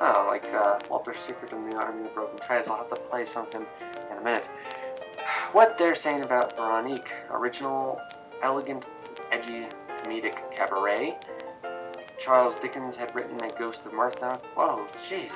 Oh, 0.00 0.26
like 0.28 0.46
uh, 0.54 0.78
Walter 0.88 1.14
Sickert 1.26 1.52
in 1.52 1.68
the 1.68 1.76
Army 1.76 2.06
of 2.06 2.14
Broken 2.14 2.38
Toys. 2.46 2.68
I'll 2.68 2.76
have 2.76 2.88
to 2.88 2.96
play 2.96 3.26
something 3.26 3.66
in 4.10 4.18
a 4.18 4.20
minute. 4.22 4.48
What 5.52 5.76
they're 5.76 5.96
saying 5.96 6.22
about 6.22 6.56
Veronique, 6.56 7.12
original, 7.30 8.00
elegant, 8.42 8.84
edgy, 9.32 9.66
comedic 9.98 10.36
cabaret. 10.54 11.18
Charles 12.18 12.58
Dickens 12.60 12.96
had 12.96 13.14
written 13.14 13.36
A 13.42 13.48
Ghost 13.58 13.86
of 13.86 13.92
Martha. 13.92 14.38
Whoa, 14.54 14.86
jeez. 15.08 15.30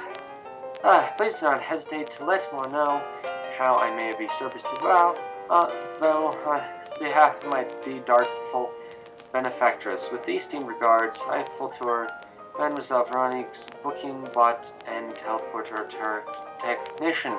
Uh, 0.82 1.08
please 1.16 1.34
do 1.34 1.46
not 1.46 1.62
hesitate 1.62 2.10
to 2.10 2.24
let 2.26 2.52
me 2.52 2.70
know 2.70 3.02
how 3.56 3.74
I 3.76 3.94
may 3.96 4.12
be 4.18 4.28
serviced 4.38 4.66
as 4.66 4.82
well, 4.82 5.16
uh, 5.48 5.70
though 5.98 6.28
on 6.46 6.62
behalf 6.98 7.42
of 7.42 7.50
my 7.52 7.66
darkful 8.04 8.70
benefactress. 9.32 10.08
With 10.12 10.24
these 10.24 10.42
esteemed 10.42 10.68
regards, 10.68 11.18
I 11.26 11.44
full 11.58 11.70
tour 11.70 12.08
Mademoiselle 12.58 13.04
Veronique's 13.06 13.66
booking 13.82 14.26
bot 14.32 14.70
and 14.86 15.12
teleporter 15.14 15.88
technician. 16.60 17.36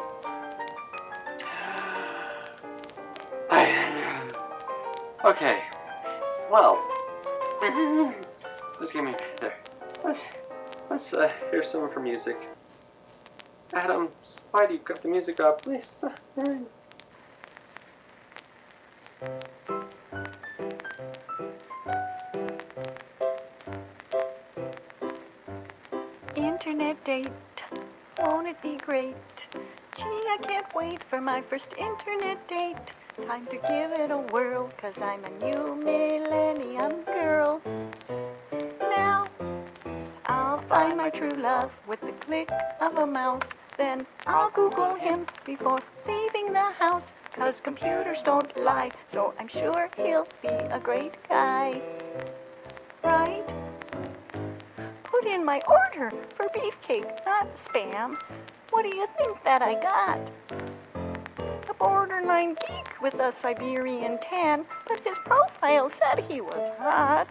Okay, 5.25 5.63
well, 6.51 6.81
let's 8.79 8.91
give 8.91 9.03
me 9.03 9.15
there. 9.41 9.57
Let's 10.03 10.19
let's 10.89 11.13
uh, 11.13 11.31
hear 11.49 11.63
some 11.63 11.89
for 11.89 11.99
music. 11.99 12.37
Adam, 13.73 14.09
why 14.51 14.67
do 14.67 14.73
you 14.73 14.79
cut 14.79 15.01
the 15.01 15.07
music 15.07 15.39
up? 15.39 15.63
Please. 15.63 16.03
Turn. 16.35 16.67
Internet 26.35 27.03
date, 27.03 27.63
won't 28.19 28.47
it 28.47 28.61
be 28.61 28.77
great? 28.77 29.47
Gee, 29.95 30.03
I 30.03 30.37
can't 30.41 30.73
wait 30.75 31.03
for 31.03 31.19
my 31.19 31.41
first 31.41 31.73
internet 31.77 32.47
date. 32.47 32.91
Time 33.23 33.45
to 33.45 33.55
give 33.55 33.91
it 33.93 34.11
a 34.11 34.17
whirl, 34.17 34.69
cause 34.77 35.01
I'm 35.01 35.23
a 35.23 35.29
new 35.43 35.75
millennium 35.75 37.03
girl. 37.03 37.61
Now, 38.81 39.25
I'll 40.25 40.57
find 40.57 40.97
my 40.97 41.09
true 41.09 41.29
love 41.29 41.71
with 41.87 42.01
the 42.01 42.11
click 42.11 42.49
of 42.81 42.97
a 42.97 43.07
mouse. 43.07 43.53
Then 43.77 44.05
I'll 44.27 44.49
Google 44.49 44.95
him 44.95 45.25
before 45.45 45.79
leaving 46.05 46.51
the 46.51 46.59
house, 46.59 47.13
cause 47.31 47.61
computers 47.61 48.21
don't 48.21 48.51
lie, 48.61 48.91
so 49.07 49.33
I'm 49.39 49.47
sure 49.47 49.89
he'll 49.95 50.27
be 50.41 50.49
a 50.49 50.79
great 50.79 51.17
guy. 51.29 51.81
Right? 53.01 53.47
Put 55.03 55.25
in 55.25 55.45
my 55.45 55.61
order 55.69 56.11
for 56.35 56.47
beefcake, 56.49 57.25
not 57.25 57.55
spam. 57.55 58.21
What 58.71 58.83
do 58.83 58.89
you 58.89 59.07
think 59.17 59.41
that 59.45 59.61
I 59.61 59.75
got? 59.75 60.74
Borderline 61.85 62.55
geek 62.67 62.99
with 62.99 63.13
a 63.19 63.31
Siberian 63.31 64.17
tan, 64.17 64.65
but 64.87 64.99
his 65.01 65.19
profile 65.19 65.87
said 65.87 66.25
he 66.27 66.41
was 66.41 66.67
hot. 66.79 67.27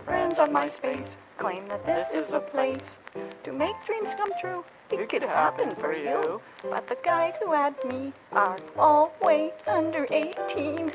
Friends 0.00 0.38
on 0.38 0.50
MySpace 0.50 1.16
claim 1.38 1.66
that 1.68 1.86
this 1.86 2.12
is 2.12 2.26
the 2.26 2.40
place 2.40 2.98
to 3.42 3.52
make 3.54 3.74
dreams 3.86 4.14
come 4.14 4.32
true. 4.38 4.62
It 4.90 5.08
could 5.08 5.22
happen 5.22 5.70
for 5.70 5.94
you, 5.96 6.42
but 6.62 6.86
the 6.88 6.98
guys 7.02 7.38
who 7.42 7.54
add 7.54 7.74
me 7.88 8.12
are 8.32 8.58
all 8.78 9.14
way 9.22 9.54
under 9.66 10.06
18. 10.10 10.92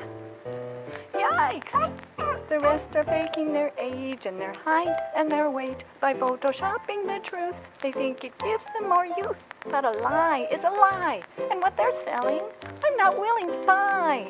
Yikes! 1.16 1.92
The 2.52 2.60
rest 2.60 2.94
are 2.98 3.06
faking 3.06 3.54
their 3.54 3.72
age 3.78 4.26
and 4.26 4.38
their 4.38 4.52
height 4.66 4.94
and 5.16 5.32
their 5.32 5.50
weight 5.50 5.86
by 6.02 6.14
photoshopping 6.14 7.08
the 7.08 7.20
truth. 7.24 7.56
They 7.82 7.94
think 7.94 8.26
it 8.26 8.38
gives 8.40 8.66
them 8.74 8.90
more 8.90 9.06
youth, 9.06 9.42
but 9.70 9.86
a 9.86 9.92
lie 10.00 10.50
is 10.52 10.66
a 10.66 10.70
lie, 10.70 11.24
and 11.50 11.62
what 11.62 11.78
they're 11.78 11.94
selling, 11.94 12.42
I'm 12.84 12.98
not 12.98 13.18
willing 13.18 13.54
to 13.54 13.60
buy. 13.66 14.28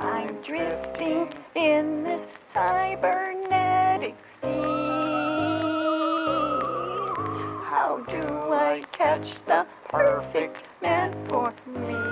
I'm 0.00 0.40
drifting 0.40 1.28
in 1.54 2.04
this 2.04 2.26
cybernetic 2.44 4.16
sea. 4.24 4.48
How 7.68 8.02
do 8.08 8.22
I 8.50 8.82
catch 8.92 9.44
the 9.44 9.66
perfect 9.90 10.68
man 10.80 11.12
for 11.28 11.52
me? 11.66 12.03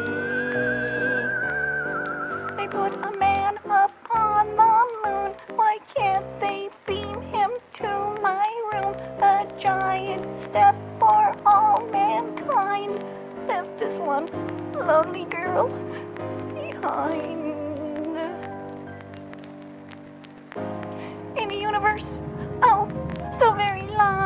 A 3.64 3.68
man 3.68 3.80
up 3.80 3.92
on 4.14 4.56
the 4.56 5.08
moon. 5.08 5.34
Why 5.56 5.78
can't 5.94 6.40
they 6.40 6.68
beam 6.86 7.20
him 7.22 7.50
to 7.74 8.18
my 8.20 8.46
room? 8.72 8.94
A 9.22 9.46
giant 9.58 10.34
step 10.36 10.76
for 10.98 11.34
all 11.44 11.86
mankind. 11.90 13.04
Left 13.46 13.78
this 13.78 13.98
one 13.98 14.28
lonely 14.74 15.24
girl 15.24 15.68
behind. 16.54 17.40
In 21.36 21.50
a 21.50 21.54
universe, 21.60 22.20
oh, 22.62 22.88
so 23.38 23.52
very 23.52 23.86
large. 23.88 24.22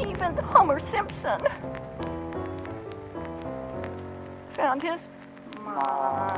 Even 0.00 0.36
Homer 0.38 0.80
Simpson 0.80 1.40
Marge. 4.74 6.34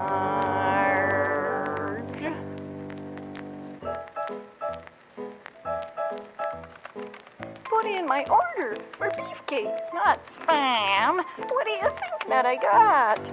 put 7.64 7.86
in 7.86 8.04
my 8.06 8.24
order 8.24 8.76
for 8.92 9.08
beefcake, 9.10 9.74
not 9.94 10.22
spam. 10.26 11.24
What 11.48 11.66
do 11.66 11.72
you 11.72 11.88
think 11.88 12.28
that 12.28 12.44
I 12.44 12.56
got? 12.56 13.30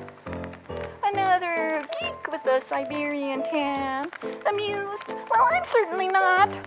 Another 1.03 1.85
geek 1.99 2.31
with 2.31 2.45
a 2.47 2.61
Siberian 2.61 3.43
tan. 3.43 4.09
Amused? 4.49 5.09
Well, 5.09 5.49
I'm 5.51 5.65
certainly 5.65 6.07
not. 6.07 6.57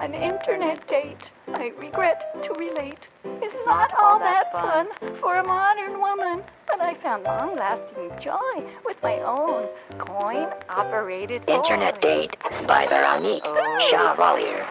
An 0.00 0.14
internet 0.14 0.86
date, 0.86 1.32
I 1.54 1.72
regret 1.78 2.42
to 2.42 2.52
relate, 2.58 3.06
is 3.52 3.66
not 3.66 3.92
all 3.98 4.18
that 4.18 4.50
fun 4.52 4.88
for 5.16 5.36
a 5.36 5.44
modern 5.44 6.00
woman. 6.00 6.42
But 6.66 6.80
I 6.80 6.94
found 6.94 7.24
long 7.24 7.56
lasting 7.56 8.12
joy 8.20 8.64
with 8.84 9.02
my 9.02 9.18
own 9.20 9.68
coin 9.98 10.48
operated 10.68 11.42
Internet 11.48 12.00
Date 12.00 12.36
by 12.66 12.86
Veronique 12.86 13.44
Chevalier. 13.80 14.66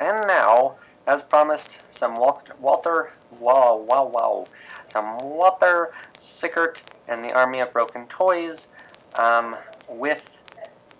And 0.00 0.26
now, 0.26 0.76
as 1.06 1.22
promised, 1.22 1.70
some 1.90 2.18
Walter, 2.18 3.12
wow, 3.40 3.76
wow, 3.76 4.06
wow, 4.06 4.48
some 4.92 5.16
Walter 5.22 5.92
Sickert 6.18 6.82
and 7.08 7.24
the 7.24 7.32
Army 7.32 7.60
of 7.60 7.72
Broken 7.72 8.06
Toys, 8.08 8.66
um, 9.14 9.56
with 9.88 10.22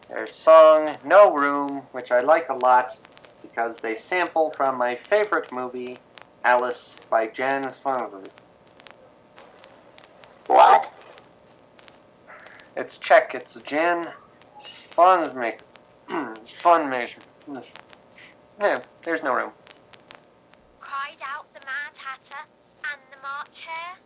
their 0.09 0.29
song 0.29 0.97
No 1.05 1.35
Room, 1.35 1.83
which 1.91 2.13
I 2.13 2.21
like 2.21 2.49
a 2.49 2.55
lot 2.55 2.97
because 3.57 3.79
they 3.79 3.95
sample 3.95 4.51
from 4.51 4.77
my 4.77 4.97
favorite 5.09 5.51
movie, 5.51 5.99
Alice 6.45 6.97
by 7.09 7.27
Jan 7.27 7.65
Svanberg. 7.73 8.29
What? 10.47 10.93
It's 12.77 12.99
Czech, 12.99 13.35
it's 13.35 13.55
Jan 13.63 14.13
Svanberg. 14.63 15.55
Hmm, 16.09 16.35
Svanberg. 16.45 17.15
Yeah, 18.61 18.81
there's 19.05 19.23
no 19.23 19.35
room. 19.35 19.53
Cried 20.81 21.17
out 21.27 21.47
the 21.55 21.61
Mad 21.61 21.97
Hatter 21.97 22.45
and 22.93 23.01
the 23.11 23.23
March 23.23 23.67
Hare. 23.67 24.06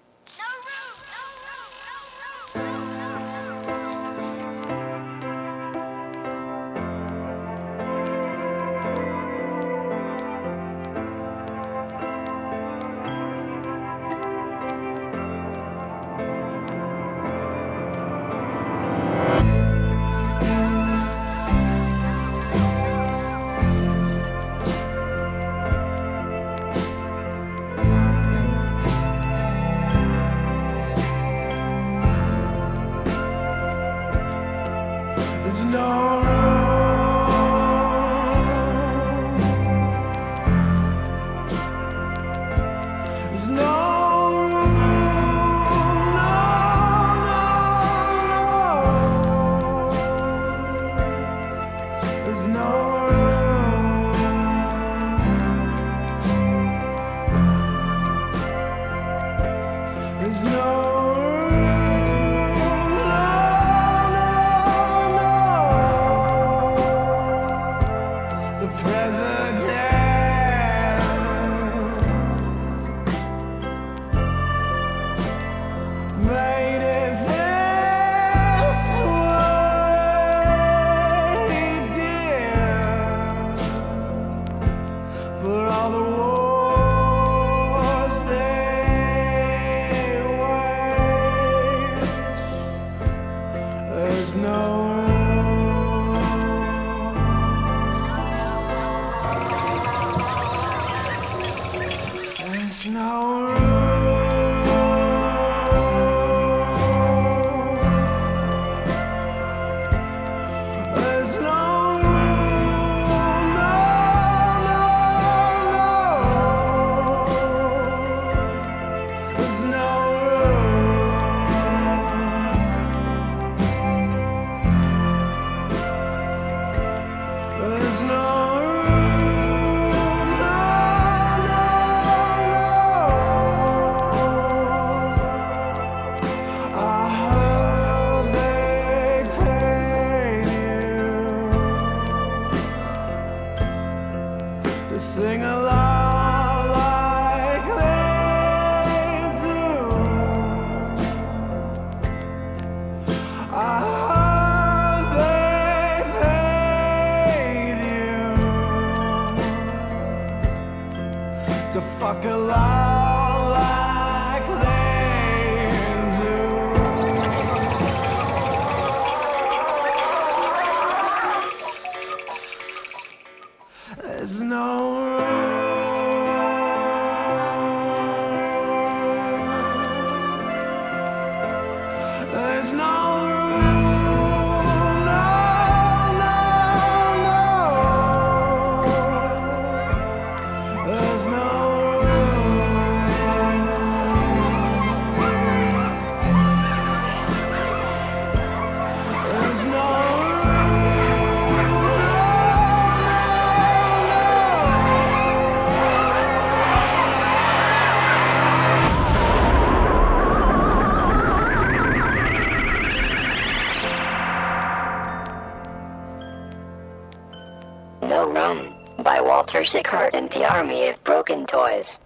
Walter 219.73 219.89
Sickert 219.89 220.15
and 220.15 220.29
the 220.33 220.51
Army 220.51 220.89
of 220.89 221.05
Broken 221.05 221.47
Toys. 221.47 222.01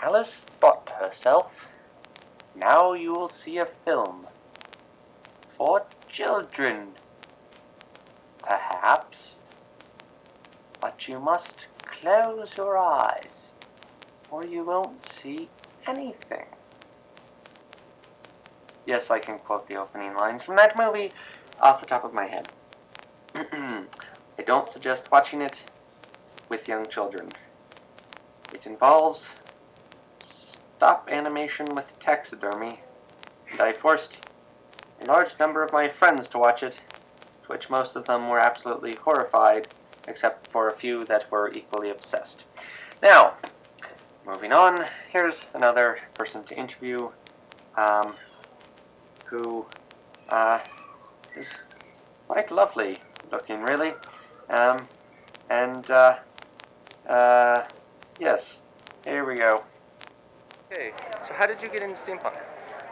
Alice 0.00 0.46
thought 0.60 0.86
to 0.86 0.94
herself, 0.94 1.50
Now 2.54 2.92
you 2.92 3.12
will 3.12 3.28
see 3.28 3.58
a 3.58 3.66
film. 3.84 4.26
For 5.58 5.82
children. 6.08 6.88
Perhaps. 8.38 9.34
But 10.80 11.08
you 11.08 11.18
must 11.18 11.66
close 11.84 12.56
your 12.56 12.78
eyes, 12.78 13.50
or 14.30 14.44
you 14.46 14.64
won't 14.64 15.04
see 15.08 15.48
anything. 15.88 16.46
Yes, 18.86 19.10
I 19.10 19.18
can 19.18 19.38
quote 19.38 19.66
the 19.66 19.76
opening 19.76 20.14
lines 20.14 20.44
from 20.44 20.56
that 20.56 20.78
movie 20.78 21.10
off 21.60 21.80
the 21.80 21.86
top 21.86 22.04
of 22.04 22.14
my 22.14 22.26
head. 22.26 22.48
I 23.34 24.42
don't 24.46 24.68
suggest 24.68 25.10
watching 25.10 25.42
it 25.42 25.60
with 26.52 26.68
young 26.68 26.86
children. 26.90 27.32
It 28.52 28.66
involves 28.66 29.26
stop 30.76 31.08
animation 31.10 31.74
with 31.74 31.86
taxidermy, 31.98 32.78
and 33.50 33.60
I 33.62 33.72
forced 33.72 34.18
a 35.00 35.06
large 35.06 35.34
number 35.40 35.62
of 35.62 35.72
my 35.72 35.88
friends 35.88 36.28
to 36.28 36.38
watch 36.38 36.62
it, 36.62 36.74
to 36.74 37.48
which 37.48 37.70
most 37.70 37.96
of 37.96 38.06
them 38.06 38.28
were 38.28 38.38
absolutely 38.38 38.96
horrified, 39.02 39.66
except 40.06 40.52
for 40.52 40.68
a 40.68 40.76
few 40.76 41.06
that 41.06 41.24
were 41.32 41.50
equally 41.54 41.88
obsessed. 41.88 42.44
Now, 43.02 43.32
moving 44.26 44.52
on, 44.52 44.84
here's 45.10 45.46
another 45.54 45.96
person 46.18 46.44
to 46.44 46.54
interview 46.54 47.08
um, 47.78 48.16
who 49.30 49.64
uh, 50.28 50.58
is 51.34 51.48
quite 52.28 52.50
lovely 52.52 53.00
looking, 53.32 53.62
really. 53.62 53.94
Um, 54.50 54.88
and, 55.48 55.90
uh, 55.90 56.16
uh, 57.08 57.64
yes, 58.20 58.58
here 59.04 59.24
we 59.24 59.34
go. 59.36 59.62
Okay, 60.72 60.92
so 61.28 61.34
how 61.34 61.46
did 61.46 61.60
you 61.60 61.68
get 61.68 61.82
into 61.82 62.00
steampunk? 62.00 62.36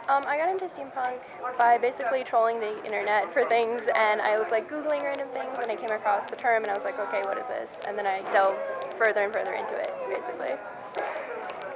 Um, 0.09 0.23
I 0.27 0.37
got 0.37 0.49
into 0.49 0.65
steampunk 0.65 1.19
by 1.57 1.77
basically 1.77 2.23
trolling 2.23 2.59
the 2.59 2.83
internet 2.83 3.31
for 3.33 3.43
things, 3.43 3.81
and 3.95 4.19
I 4.21 4.37
was 4.37 4.47
like 4.51 4.69
googling 4.69 5.03
random 5.03 5.29
things, 5.33 5.57
and 5.61 5.71
I 5.71 5.75
came 5.75 5.91
across 5.91 6.29
the 6.29 6.35
term, 6.35 6.63
and 6.63 6.71
I 6.71 6.75
was 6.75 6.83
like, 6.83 6.99
okay, 6.99 7.21
what 7.23 7.37
is 7.37 7.45
this? 7.47 7.69
And 7.87 7.97
then 7.97 8.05
I 8.05 8.21
delved 8.33 8.59
further 8.97 9.21
and 9.21 9.31
further 9.33 9.53
into 9.53 9.75
it, 9.75 9.93
basically. 10.09 10.57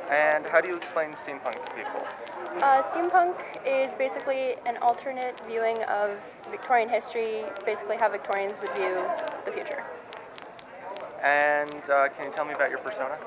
And 0.09 0.45
how 0.47 0.59
do 0.61 0.69
you 0.69 0.75
explain 0.75 1.11
steampunk 1.25 1.53
to 1.53 1.71
people? 1.73 2.05
Uh, 2.61 2.83
steampunk 2.91 3.35
is 3.65 3.87
basically 3.97 4.55
an 4.65 4.77
alternate 4.77 5.39
viewing 5.47 5.81
of 5.83 6.17
Victorian 6.51 6.89
history, 6.89 7.43
basically 7.65 7.97
how 7.97 8.09
Victorians 8.09 8.53
would 8.61 8.71
view 8.75 9.03
the 9.45 9.51
future. 9.51 9.83
And 11.25 11.73
uh, 11.89 12.09
can 12.15 12.27
you 12.27 12.31
tell 12.33 12.45
me 12.45 12.53
about 12.53 12.69
your 12.69 12.79
persona? 12.79 13.17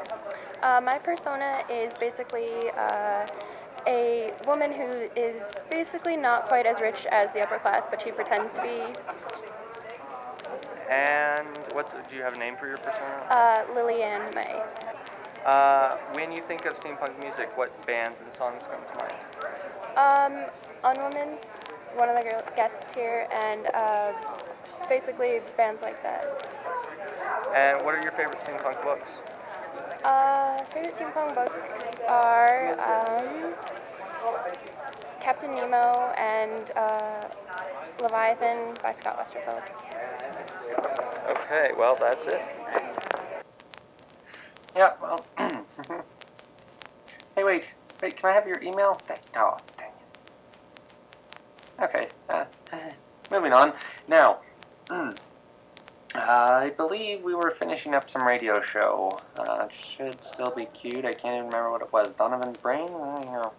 Uh, 0.63 0.81
my 0.81 0.99
persona 0.99 1.63
is 1.69 1.93
basically 1.99 2.71
uh, 2.79 3.27
a 3.89 4.31
woman 4.47 4.73
who 4.73 5.09
is 5.21 5.43
basically 5.69 6.17
not 6.17 6.47
quite 6.47 6.65
as 6.65 6.81
rich 6.81 7.07
as 7.11 7.29
the 7.35 7.41
upper 7.41 7.59
class, 7.59 7.83
but 7.91 8.01
she 8.01 8.13
pretends 8.13 8.55
to 8.55 8.63
be. 8.63 8.79
And 10.89 11.49
what's 11.73 11.91
do 12.09 12.17
you 12.17 12.23
have 12.23 12.35
a 12.35 12.39
name 12.39 12.55
for 12.59 12.69
your 12.69 12.79
persona? 12.79 13.27
Uh, 13.31 13.65
Lillian 13.75 14.33
May. 14.35 14.63
Uh, 15.45 15.97
when 16.13 16.31
you 16.33 16.43
think 16.47 16.67
of 16.67 16.77
steampunk 16.77 17.19
music, 17.21 17.51
what 17.57 17.71
bands 17.87 18.19
and 18.25 18.33
songs 18.39 18.63
come 18.71 18.81
to 18.87 18.95
mind? 18.97 19.19
Um, 19.99 20.47
Unwoman, 20.85 21.37
one 21.97 22.09
of 22.09 22.17
the 22.17 22.23
girl- 22.23 22.43
guests 22.55 22.95
here, 22.95 23.27
and 23.33 23.67
uh, 23.75 24.13
basically 24.89 25.41
bands 25.57 25.83
like 25.83 26.01
that. 26.03 26.25
And 27.55 27.85
what 27.85 27.95
are 27.95 28.03
your 28.03 28.13
favorite 28.13 28.39
steampunk 28.45 28.83
books? 28.83 29.09
Uh, 30.05 30.65
favorite 30.73 30.97
steampunk 30.97 31.35
books 31.35 31.53
are 32.09 32.79
um, 32.81 33.55
Captain 35.21 35.51
Nemo 35.51 36.13
and 36.17 36.71
uh, 36.77 37.29
Leviathan 38.03 38.75
by 38.83 38.95
Scott 38.95 39.19
Westerfeld. 39.19 39.63
Okay, 41.31 41.71
well 41.77 41.97
that's 42.01 42.27
it. 42.27 42.41
Yeah, 44.77 44.93
well. 45.03 45.27
hey, 47.37 47.45
wait, 47.45 47.65
wait, 48.03 48.17
can 48.17 48.31
I 48.31 48.33
have 48.33 48.47
your 48.47 48.63
email? 48.63 49.03
Dang, 49.09 49.19
oh, 49.37 49.59
dang 49.77 49.91
it. 51.79 51.85
Okay, 51.85 52.09
uh, 52.29 52.45
moving 53.31 53.53
on. 53.53 53.73
Now, 54.07 54.39
mm, 54.91 55.17
I 56.19 56.71
believe 56.77 57.23
we 57.23 57.35
were 57.35 57.51
finishing 57.59 57.95
up 57.95 58.11
some 58.11 58.23
radio 58.27 58.61
show. 58.61 59.21
Uh, 59.37 59.69
should 59.71 60.23
still 60.23 60.55
be 60.55 60.67
queued. 60.67 61.05
I 61.05 61.15
can't 61.15 61.35
even 61.35 61.47
remember 61.47 61.71
what 61.71 61.83
it 61.83 61.93
was. 61.93 62.15
Donovan's 62.17 62.59
Brain? 62.59 62.89
I 62.89 62.89
don't 62.89 63.27
know. 63.27 63.53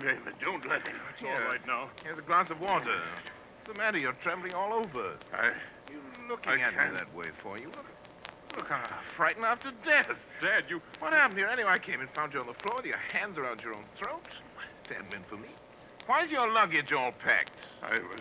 David. 0.00 0.34
Don't 0.42 0.66
let 0.68 0.86
him. 0.88 0.96
It's 1.12 1.22
all 1.22 1.46
right 1.46 1.64
now. 1.66 1.90
Here's 2.04 2.18
a 2.18 2.22
glass 2.22 2.50
of 2.50 2.60
water. 2.60 2.90
What's 2.90 3.66
the 3.66 3.74
matter? 3.74 3.98
You're 3.98 4.12
trembling 4.14 4.54
all 4.54 4.72
over. 4.72 5.16
I... 5.32 5.52
You 5.90 6.00
looking 6.28 6.52
I 6.52 6.60
at 6.60 6.74
can't. 6.74 6.92
me 6.92 6.98
that 6.98 7.14
way 7.14 7.26
for? 7.42 7.56
You 7.58 7.66
look... 7.66 7.86
Look, 8.56 8.72
I'm 8.72 8.82
frightened 9.16 9.44
to 9.60 9.72
death. 9.88 10.10
Dad, 10.42 10.64
you... 10.68 10.80
What 10.98 11.12
happened 11.12 11.38
here 11.38 11.46
anyway? 11.48 11.70
I 11.70 11.78
came 11.78 12.00
and 12.00 12.10
found 12.10 12.32
you 12.34 12.40
on 12.40 12.46
the 12.46 12.54
floor 12.54 12.78
with 12.78 12.86
your 12.86 12.98
hands 13.12 13.38
around 13.38 13.60
your 13.62 13.76
own 13.76 13.84
throat. 13.96 14.36
Dad 14.88 15.02
meant 15.12 15.28
for 15.28 15.36
me. 15.36 15.48
Why's 16.06 16.30
your 16.30 16.52
luggage 16.52 16.92
all 16.92 17.12
packed? 17.12 17.68
I 17.82 17.92
was 17.92 18.20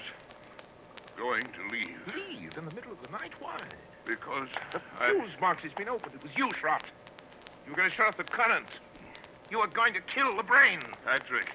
going 1.17 1.41
to 1.41 1.75
leave. 1.75 1.97
Leave? 2.13 2.57
In 2.57 2.65
the 2.65 2.75
middle 2.75 2.91
of 2.91 3.01
the 3.01 3.11
night? 3.11 3.33
Why? 3.39 3.57
Because 4.05 4.47
the 4.71 4.81
fuse 4.97 5.35
box 5.39 5.63
has 5.63 5.71
been 5.73 5.89
opened. 5.89 6.15
It 6.15 6.23
was 6.23 6.31
you, 6.35 6.49
Schrott. 6.59 6.83
You 7.65 7.71
were 7.71 7.77
going 7.77 7.89
to 7.89 7.95
shut 7.95 8.07
off 8.07 8.17
the 8.17 8.23
current. 8.23 8.79
You 9.49 9.59
were 9.59 9.67
going 9.67 9.93
to 9.95 10.01
kill 10.01 10.31
the 10.35 10.43
brain. 10.43 10.79
Patrick, 11.05 11.49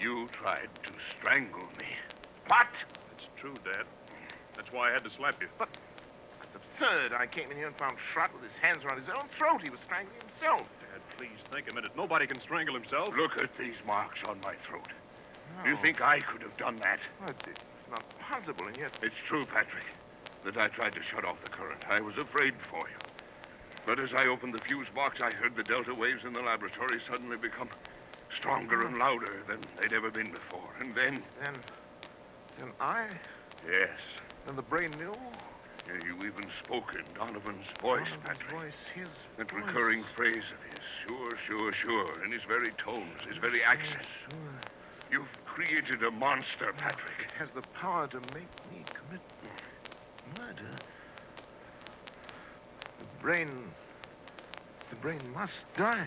you 0.00 0.26
tried 0.32 0.68
to 0.84 0.92
strangle 1.18 1.68
me. 1.80 1.88
What? 2.46 2.68
It's 3.12 3.28
true, 3.38 3.54
Dad. 3.64 3.84
That's 4.54 4.72
why 4.72 4.90
I 4.90 4.92
had 4.92 5.04
to 5.04 5.10
slap 5.10 5.40
you. 5.40 5.48
But 5.58 5.68
that's 6.40 6.56
absurd. 6.56 7.12
I 7.12 7.26
came 7.26 7.50
in 7.50 7.56
here 7.56 7.66
and 7.66 7.76
found 7.76 7.96
Schrott 8.10 8.32
with 8.32 8.42
his 8.42 8.58
hands 8.60 8.84
around 8.84 8.98
his 9.00 9.08
own 9.08 9.28
throat. 9.38 9.60
He 9.62 9.70
was 9.70 9.80
strangling 9.84 10.16
himself. 10.20 10.68
Dad, 10.80 11.00
please 11.16 11.38
think 11.50 11.70
a 11.70 11.74
minute. 11.74 11.90
Nobody 11.96 12.26
can 12.26 12.40
strangle 12.40 12.74
himself. 12.74 13.14
Look 13.16 13.40
at 13.40 13.56
these 13.58 13.76
marks 13.86 14.18
on 14.28 14.38
my 14.44 14.54
throat. 14.66 14.88
You 15.64 15.76
think 15.82 16.00
I 16.00 16.18
could 16.18 16.42
have 16.42 16.56
done 16.56 16.76
that? 16.76 17.00
it's 17.28 17.64
not 17.90 18.04
possible, 18.18 18.66
and 18.66 18.76
yet... 18.78 18.96
It's 19.02 19.14
true, 19.28 19.44
Patrick, 19.44 19.84
that 20.44 20.56
I 20.56 20.68
tried 20.68 20.94
to 20.94 21.02
shut 21.02 21.24
off 21.24 21.42
the 21.44 21.50
current. 21.50 21.84
I 21.88 22.00
was 22.00 22.16
afraid 22.16 22.54
for 22.70 22.80
you. 22.88 22.96
But 23.84 24.00
as 24.00 24.10
I 24.16 24.28
opened 24.28 24.54
the 24.54 24.62
fuse 24.64 24.86
box, 24.94 25.20
I 25.20 25.34
heard 25.34 25.56
the 25.56 25.62
delta 25.64 25.94
waves 25.94 26.24
in 26.24 26.32
the 26.32 26.40
laboratory 26.40 27.00
suddenly 27.08 27.36
become 27.36 27.68
stronger 28.36 28.86
and 28.86 28.98
louder 28.98 29.42
than 29.48 29.60
they'd 29.80 29.92
ever 29.92 30.10
been 30.10 30.30
before. 30.30 30.70
And 30.80 30.94
then... 30.94 31.22
Then... 31.42 31.54
Then 32.58 32.70
I... 32.80 33.06
Yes. 33.66 33.98
And 34.48 34.56
the 34.56 34.62
brain 34.62 34.90
knew? 34.98 35.12
Yeah, 35.86 35.94
you 36.06 36.16
even 36.18 36.46
spoke 36.62 36.94
in 36.94 37.04
Donovan's 37.14 37.66
voice, 37.80 38.08
Patrick. 38.24 38.50
voice, 38.50 38.72
his 38.94 39.08
That 39.38 39.52
recurring 39.52 40.04
phrase 40.14 40.36
of 40.36 40.62
his, 40.70 40.80
sure, 41.06 41.36
sure, 41.46 41.72
sure, 41.72 42.24
in 42.24 42.30
his 42.30 42.42
very 42.46 42.72
tones, 42.72 43.26
his 43.26 43.38
very 43.38 43.64
accents. 43.64 44.06
You've 45.10 45.44
created 45.44 46.02
a 46.04 46.10
monster, 46.10 46.72
Patrick. 46.76 47.12
It 47.24 47.32
has 47.32 47.48
the 47.54 47.62
power 47.78 48.06
to 48.06 48.18
make 48.34 48.50
me 48.70 48.84
commit 48.94 49.20
murder. 50.38 50.70
The 52.98 53.06
brain. 53.20 53.48
The 54.90 54.96
brain 54.96 55.20
must 55.34 55.52
die. 55.74 56.06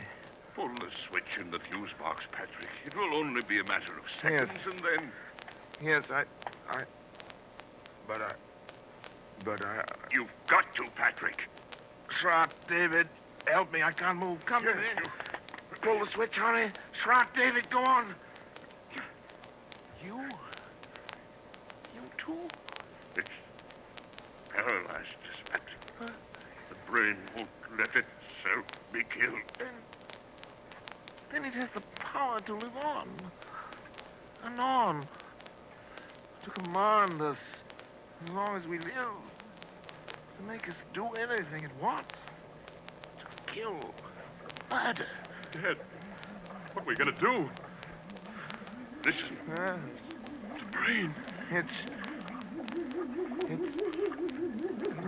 Pull 0.56 0.70
the 0.80 0.90
switch 1.10 1.38
in 1.40 1.50
the 1.50 1.60
fuse 1.60 1.90
box, 2.00 2.26
Patrick. 2.32 2.70
It 2.86 2.96
will 2.96 3.16
only 3.16 3.42
be 3.48 3.60
a 3.60 3.64
matter 3.64 3.94
of 3.98 4.06
seconds, 4.22 4.52
and 4.66 4.80
then. 4.80 5.12
Yes, 5.82 6.04
I. 6.12 6.26
I. 6.70 6.84
But 8.08 8.22
I. 8.22 8.32
But 9.44 9.66
I. 9.66 9.84
You've 10.14 10.32
got 10.46 10.72
to, 10.76 10.86
Patrick. 10.96 11.50
Schrott, 12.10 12.54
David, 12.68 13.08
help 13.48 13.74
me. 13.74 13.82
I 13.82 13.92
can't 13.92 14.20
move. 14.20 14.46
Come 14.46 14.62
to 14.62 14.76
me. 14.76 14.82
Pull 15.82 16.00
the 16.00 16.12
switch, 16.14 16.36
hurry. 16.36 16.70
Schrott, 17.02 17.28
David, 17.36 17.68
go 17.72 17.80
on. 17.80 18.14
You? 20.06 20.22
You 21.96 22.02
too? 22.18 22.38
It's 23.18 23.30
paralyzed, 24.50 25.16
Patrick. 25.50 26.14
The 26.70 26.92
brain 26.92 27.18
won't 27.36 27.50
let 27.78 27.90
itself 27.90 28.66
be 28.92 29.02
killed. 29.10 29.42
Then 31.34 31.46
it 31.46 31.54
has 31.56 31.70
the 31.74 31.82
power 32.00 32.40
to 32.42 32.54
live 32.54 32.78
on 32.86 33.10
and 34.44 34.60
on, 34.60 35.02
to 36.44 36.50
command 36.52 37.24
us 37.24 37.38
as 38.24 38.30
long 38.36 38.56
as 38.56 38.68
we 38.68 38.78
live, 38.78 39.18
to 40.38 40.44
make 40.48 40.70
us 40.70 40.76
do 40.94 41.08
anything 41.20 41.64
it 41.64 41.72
wants, 41.82 42.14
to 43.18 43.52
kill, 43.52 43.80
murder. 44.70 45.08
Dad, 45.54 45.78
what 46.74 46.86
are 46.86 46.88
we 46.88 46.96
gonna 46.96 47.12
do? 47.20 47.50
Listen. 49.04 49.38
Uh, 49.58 49.78
The 50.60 50.66
brain. 50.72 51.16
it's. 51.52 51.68
It's. 53.50 53.78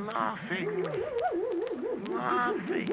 laughing. 0.08 0.86
Laughing. 2.10 2.90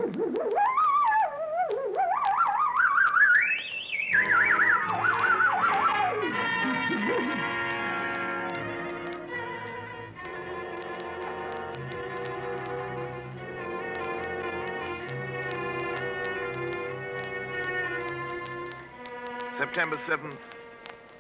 September 19.63 19.97
7th. 20.09 20.35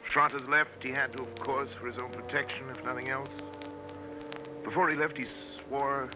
Trotters 0.02 0.48
left. 0.48 0.82
He 0.82 0.88
had 0.88 1.12
to, 1.12 1.22
of 1.22 1.32
course, 1.36 1.72
for 1.74 1.86
his 1.86 1.96
own 1.98 2.10
protection, 2.10 2.64
if 2.70 2.84
nothing 2.84 3.08
else. 3.08 3.28
Before 4.64 4.88
he 4.88 4.96
left, 4.96 5.16
he 5.16 5.26
swore 5.60 6.10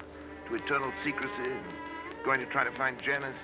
to 0.48 0.54
eternal 0.56 0.92
secrecy, 1.04 1.48
and 1.48 1.60
going 2.24 2.40
to 2.40 2.46
try 2.46 2.64
to 2.64 2.72
find 2.72 3.00
Janice. 3.00 3.36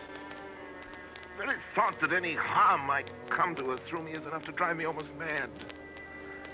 The 1.38 1.46
very 1.46 1.60
thought 1.76 2.00
that 2.00 2.12
any 2.12 2.34
harm 2.34 2.84
might 2.84 3.08
come 3.30 3.54
to 3.54 3.70
her 3.70 3.76
through 3.76 4.02
me 4.02 4.10
is 4.12 4.26
enough 4.26 4.42
to 4.46 4.52
drive 4.52 4.76
me 4.76 4.84
almost 4.84 5.14
mad. 5.16 5.48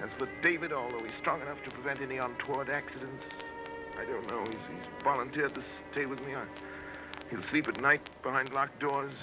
As 0.03 0.11
for 0.19 0.29
David, 0.43 0.71
although 0.71 1.03
he's 1.03 1.17
strong 1.23 1.41
enough 1.41 1.63
to 1.65 1.71
prevent 1.71 2.03
any 2.03 2.19
untoward 2.19 2.69
accidents, 2.69 3.27
I 3.99 4.05
don't 4.05 4.31
know. 4.31 4.41
He's, 4.41 4.61
he's 4.77 5.03
volunteered 5.03 5.55
to 5.55 5.63
stay 5.93 6.05
with 6.05 6.23
me. 6.27 6.35
I, 6.35 6.45
he'll 7.31 7.43
sleep 7.45 7.69
at 7.69 7.81
night 7.81 8.03
behind 8.23 8.53
locked 8.53 8.81
doors. 8.81 9.15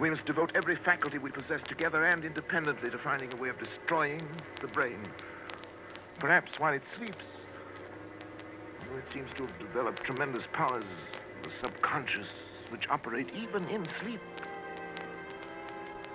We 0.00 0.10
must 0.10 0.26
devote 0.26 0.50
every 0.54 0.76
faculty 0.76 1.18
we 1.18 1.30
possess 1.30 1.60
together 1.68 2.04
and 2.04 2.24
independently 2.24 2.90
to 2.90 2.98
finding 2.98 3.32
a 3.32 3.36
way 3.36 3.48
of 3.48 3.56
destroying 3.58 4.26
the 4.60 4.68
brain. 4.68 4.98
Perhaps 6.20 6.52
while 6.58 6.74
it 6.74 6.82
sleeps. 6.96 7.24
It 8.96 9.04
seems 9.12 9.30
to 9.36 9.46
have 9.46 9.58
developed 9.58 10.04
tremendous 10.04 10.44
powers 10.52 10.84
the 11.44 11.50
subconscious 11.60 12.28
which 12.70 12.88
operate 12.88 13.28
even 13.36 13.68
in 13.68 13.84
sleep. 14.00 14.20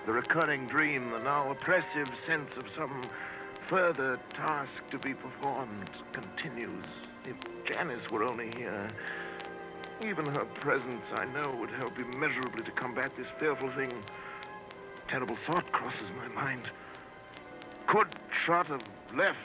The 0.06 0.12
recurring 0.12 0.66
dream, 0.66 1.10
the 1.10 1.18
now 1.18 1.50
oppressive 1.50 2.08
sense 2.26 2.50
of 2.56 2.64
some 2.76 3.08
further 3.68 4.18
task 4.34 4.72
to 4.90 4.98
be 4.98 5.14
performed 5.14 5.86
continues. 6.12 6.84
If 7.26 7.36
Janice 7.66 8.10
were 8.10 8.24
only 8.24 8.50
here, 8.56 8.90
even 10.02 10.26
her 10.26 10.44
presence, 10.44 11.04
I 11.12 11.26
know, 11.26 11.54
would 11.60 11.70
help 11.70 11.98
immeasurably 11.98 12.62
to 12.64 12.70
combat 12.70 13.10
this 13.16 13.26
fearful 13.38 13.70
thing. 13.72 13.92
Terrible 15.08 15.36
thought 15.46 15.70
crosses 15.72 16.08
my 16.16 16.28
mind. 16.28 16.70
Could 17.86 18.08
Schrott 18.30 18.66
have 18.66 18.82
left 19.14 19.36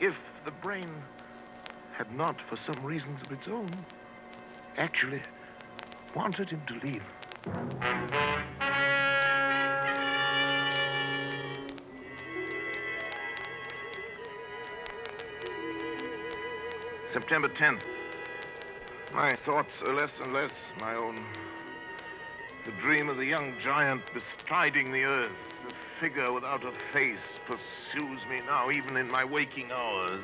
if 0.00 0.14
the 0.44 0.52
brain 0.52 0.90
had 1.96 2.12
not, 2.14 2.36
for 2.48 2.56
some 2.66 2.84
reasons 2.84 3.20
of 3.22 3.32
its 3.32 3.48
own, 3.48 3.68
actually 4.76 5.22
wanted 6.14 6.50
him 6.50 6.62
to 6.68 6.74
leave? 6.86 7.02
September 17.12 17.48
10th. 17.48 17.97
My 19.12 19.36
thoughts 19.46 19.70
are 19.86 19.94
less 19.94 20.10
and 20.22 20.32
less 20.32 20.52
my 20.80 20.94
own. 20.94 21.16
The 22.66 22.72
dream 22.82 23.08
of 23.08 23.16
the 23.16 23.24
young 23.24 23.54
giant 23.64 24.02
bestriding 24.12 24.92
the 24.92 25.04
earth, 25.04 25.32
the 25.66 25.74
figure 26.00 26.32
without 26.32 26.62
a 26.64 26.72
face, 26.92 27.18
pursues 27.46 28.20
me 28.30 28.40
now, 28.46 28.70
even 28.70 28.96
in 28.96 29.08
my 29.08 29.24
waking 29.24 29.72
hours. 29.72 30.20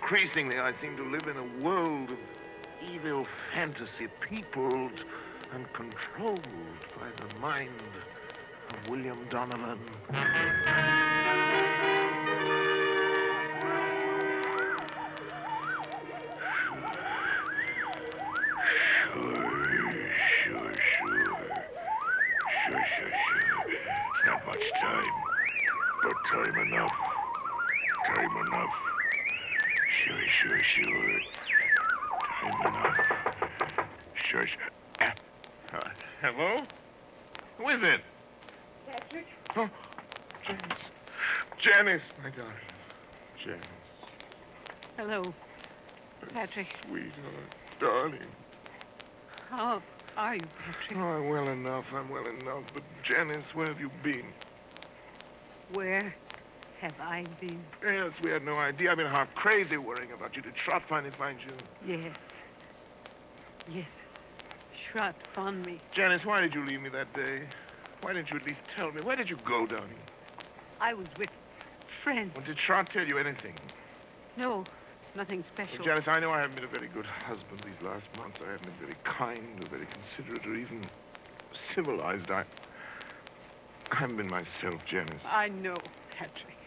Increasingly, 0.00 0.58
I 0.58 0.72
seem 0.80 0.96
to 0.96 1.04
live 1.04 1.26
in 1.26 1.36
a 1.36 1.64
world 1.64 2.10
of 2.10 2.18
evil 2.88 3.26
fantasy, 3.52 4.08
peopled 4.20 4.92
and 5.52 5.66
controlled 5.72 6.38
by 6.96 7.08
the 7.20 7.40
mind 7.40 7.70
of 8.70 8.90
William 8.90 9.18
Donovan. 9.30 11.23
Patrick. 46.54 46.76
sweetheart, 46.88 47.54
darling. 47.80 48.26
How 49.50 49.82
are 50.16 50.34
you, 50.34 50.40
Patrick? 50.64 50.98
Oh, 50.98 51.00
I'm 51.00 51.28
well 51.28 51.48
enough. 51.48 51.84
I'm 51.92 52.08
well 52.08 52.24
enough. 52.26 52.62
But 52.72 52.84
Janice, 53.02 53.44
where 53.54 53.66
have 53.66 53.80
you 53.80 53.90
been? 54.04 54.26
Where 55.72 56.14
have 56.80 56.94
I 57.00 57.24
been? 57.40 57.60
Yes, 57.84 58.12
we 58.22 58.30
had 58.30 58.44
no 58.44 58.54
idea. 58.54 58.92
I've 58.92 58.98
been 58.98 59.08
half 59.08 59.34
crazy 59.34 59.78
worrying 59.78 60.12
about 60.12 60.36
you. 60.36 60.42
Did 60.42 60.52
Schrott 60.56 60.82
finally 60.88 61.10
find 61.10 61.38
you? 61.40 61.96
Yes. 61.96 62.14
Yes. 63.68 63.86
Schrott 64.88 65.16
found 65.32 65.66
me. 65.66 65.78
Janice, 65.92 66.24
why 66.24 66.40
did 66.40 66.54
you 66.54 66.64
leave 66.64 66.80
me 66.80 66.88
that 66.90 67.12
day? 67.14 67.42
Why 68.02 68.12
didn't 68.12 68.30
you 68.30 68.36
at 68.36 68.46
least 68.46 68.60
tell 68.76 68.92
me? 68.92 69.00
Where 69.02 69.16
did 69.16 69.28
you 69.28 69.36
go, 69.44 69.66
darling? 69.66 69.90
I 70.80 70.94
was 70.94 71.08
with 71.18 71.30
friends. 72.04 72.32
Well, 72.36 72.46
did 72.46 72.58
Schrott 72.60 72.90
tell 72.90 73.06
you 73.06 73.18
anything? 73.18 73.54
No, 74.36 74.64
nothing 75.16 75.44
special. 75.52 75.78
Well, 75.78 75.86
Janice, 75.86 76.08
I 76.08 76.20
know 76.20 76.30
I 76.30 76.40
haven't 76.40 76.56
been 76.56 76.64
a 76.64 76.68
very 76.68 76.88
good 76.88 77.06
husband 77.06 77.60
these 77.64 77.80
last 77.84 78.06
months. 78.16 78.38
I 78.42 78.52
haven't 78.52 78.66
been 78.66 78.80
very 78.80 78.96
kind 79.04 79.60
or 79.60 79.66
very 79.66 79.86
considerate 79.86 80.46
or 80.46 80.54
even 80.54 80.88
civilized. 81.74 82.30
I, 82.30 82.44
I 83.90 83.96
haven't 83.96 84.16
been 84.16 84.28
myself, 84.28 84.80
Janice. 84.90 85.22
I 85.24 85.48
know, 85.48 85.74
Patrick. 86.18 86.58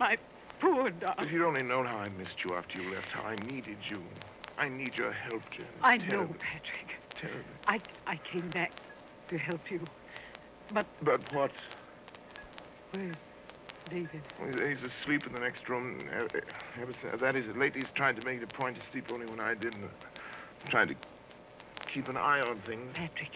My 0.00 0.16
poor 0.60 0.90
darling. 0.90 1.26
If 1.26 1.32
you'd 1.32 1.46
only 1.46 1.62
known 1.62 1.86
how 1.86 1.98
I 1.98 2.08
missed 2.08 2.44
you 2.44 2.54
after 2.54 2.80
you 2.80 2.94
left, 2.94 3.06
how 3.12 3.22
I 3.22 3.36
needed 3.36 3.78
you. 3.88 4.02
I 4.58 4.68
need 4.68 4.94
your 4.96 5.12
help, 5.12 5.42
Janice. 5.56 5.70
I 5.82 5.96
know, 5.98 6.26
Patrick. 6.40 7.00
Terribly. 7.20 7.42
I, 7.66 7.80
I 8.06 8.20
came 8.32 8.50
back 8.50 8.72
to 9.30 9.38
help 9.38 9.60
you. 9.70 9.88
But 10.72 10.86
But 11.02 11.20
what? 11.32 11.50
where's 12.92 13.16
David? 13.92 14.22
Well, 14.40 14.66
He's 14.68 14.78
asleep 15.02 15.26
in 15.26 15.32
the 15.32 15.38
next 15.40 15.68
room. 15.68 16.08
Ever 16.80 16.92
since, 17.02 17.20
that 17.20 17.36
is, 17.36 17.44
lately 17.56 17.80
he's 17.80 17.90
tried 17.94 18.16
to 18.16 18.22
make 18.22 18.38
it 18.38 18.42
a 18.44 18.46
point 18.46 18.76
to 18.76 18.82
sleep 18.90 19.06
only 19.12 19.26
when 19.26 19.40
I 19.40 19.54
didn't. 19.54 19.84
I'm 20.64 20.70
trying 20.70 20.88
to 20.88 20.94
keep 21.92 22.08
an 22.08 22.16
eye 22.16 22.40
on 22.40 22.60
things. 22.66 22.90
Patrick, 22.94 23.30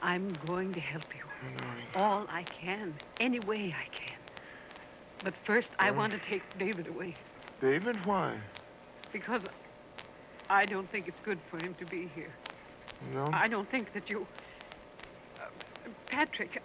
I'm 0.00 0.32
going 0.46 0.72
to 0.72 0.80
help 0.80 1.04
you. 1.14 1.22
All 1.94 2.26
I 2.30 2.44
can, 2.60 2.94
any 3.20 3.38
way 3.40 3.74
I 3.76 3.86
can. 3.94 4.18
But 5.22 5.34
first, 5.46 5.68
I 5.78 5.90
Oh. 5.90 5.94
want 5.94 6.12
to 6.12 6.18
take 6.28 6.42
David 6.58 6.88
away 6.88 7.14
David, 7.60 7.96
why? 8.06 8.36
because 9.12 9.42
I 10.48 10.64
don't 10.64 10.90
think 10.90 11.06
it's 11.06 11.20
good 11.22 11.38
for 11.50 11.58
him 11.58 11.74
to 11.74 11.84
be 11.84 12.10
here. 12.14 12.32
No? 13.14 13.28
I 13.32 13.46
don't 13.46 13.70
think 13.70 13.92
that 13.92 14.08
you. 14.08 14.26
Uh, 15.38 15.90
Patrick, 16.08 16.60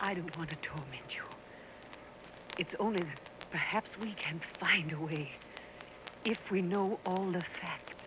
I 0.00 0.14
don't 0.14 0.36
want 0.36 0.50
to 0.50 0.56
torment 0.56 1.14
you. 1.16 1.31
It's 2.62 2.76
only 2.78 3.00
that 3.00 3.20
perhaps 3.50 3.90
we 4.00 4.12
can 4.12 4.40
find 4.60 4.92
a 4.92 5.00
way 5.00 5.32
if 6.24 6.38
we 6.48 6.62
know 6.62 7.00
all 7.06 7.26
the 7.32 7.40
facts. 7.40 8.04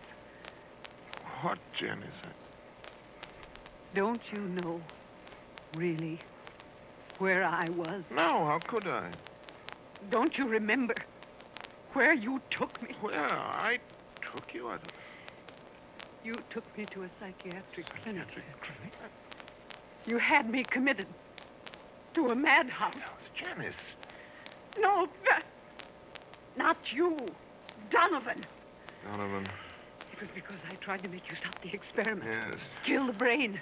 What, 1.42 1.60
Janice? 1.74 2.08
Don't 3.94 4.22
you 4.32 4.40
know, 4.40 4.80
really, 5.76 6.20
where 7.18 7.44
I 7.44 7.66
was? 7.76 8.02
No, 8.10 8.46
how 8.46 8.60
could 8.66 8.88
I? 8.88 9.10
Don't 10.10 10.38
you 10.38 10.48
remember 10.48 10.96
where 11.92 12.14
you 12.14 12.42
took 12.50 12.82
me? 12.82 12.96
Where 13.02 13.30
I 13.30 13.78
took 14.22 14.54
you? 14.54 14.70
I... 14.70 14.78
don't... 14.78 14.94
You 16.24 16.34
took 16.50 16.78
me 16.78 16.86
to 16.92 17.04
a 17.04 17.10
psychiatric 17.20 17.88
clinic. 18.02 18.28
You 20.08 20.18
had 20.18 20.50
me 20.50 20.64
committed 20.64 21.08
to 22.14 22.28
a 22.28 22.36
madhouse. 22.36 22.94
Janice. 23.36 23.76
No, 24.80 25.04
uh, 25.04 25.40
not 26.58 26.78
you. 26.94 27.18
Donovan. 27.92 28.46
Donovan. 29.12 29.46
It 30.12 30.22
was 30.22 30.30
because 30.34 30.58
I 30.72 30.76
tried 30.76 31.04
to 31.04 31.10
make 31.10 31.24
you 31.30 31.36
stop 31.40 31.54
the 31.62 31.72
experiment. 31.74 32.30
Yes. 32.30 32.56
Kill 32.86 33.08
the 33.08 33.14
brain. 33.14 33.60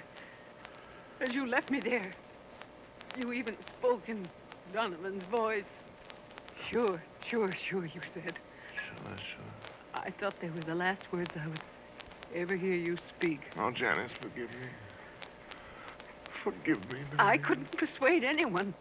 As 1.20 1.34
you 1.34 1.46
left 1.46 1.70
me 1.70 1.80
there, 1.80 2.14
you 3.18 3.32
even 3.32 3.56
spoke 3.78 4.08
in 4.08 4.26
Donovan's 4.72 5.22
voice. 5.30 5.64
Sure, 6.70 7.02
sure, 7.28 7.54
sure, 7.68 7.86
you 7.86 8.00
said. 8.14 8.34
Sure, 8.88 9.16
sure. 9.16 9.94
I 9.94 10.10
thought 10.20 10.34
they 10.40 10.48
were 10.48 10.62
the 10.66 10.74
last 10.74 11.00
words 11.12 11.30
I 11.40 11.46
would 11.46 11.60
ever 12.34 12.56
hear 12.56 12.74
you 12.74 12.98
speak. 13.16 13.40
Oh, 13.58 13.70
Janice, 13.70 14.10
forgive 14.20 14.50
me. 14.50 14.68
Forgive 16.42 16.78
me. 16.90 16.98
I 17.18 17.38
couldn't 17.38 17.70
persuade 17.76 18.24
anyone. 18.24 18.74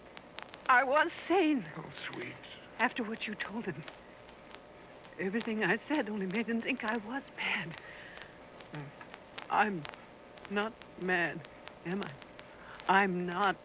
I 0.70 0.84
was 0.84 1.08
sane. 1.28 1.66
Oh, 1.78 1.84
sweet. 2.08 2.34
After 2.80 3.04
what 3.04 3.28
you 3.28 3.36
told 3.36 3.66
him. 3.66 3.84
Everything 5.20 5.64
I 5.64 5.78
said 5.88 6.10
only 6.10 6.26
made 6.26 6.48
him 6.48 6.62
think 6.62 6.84
I 6.84 6.98
was 6.98 7.22
mad. 7.38 7.76
I'm 9.50 9.84
not 10.50 10.74
mad, 11.00 11.40
am 11.86 12.04
I? 12.04 12.92
I'm 12.92 13.26
not 13.26 13.56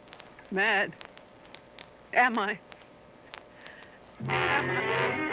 mad. 0.51 0.93
Am 2.13 2.39
I? 2.39 2.59
Am 4.29 4.71
I? 4.71 5.25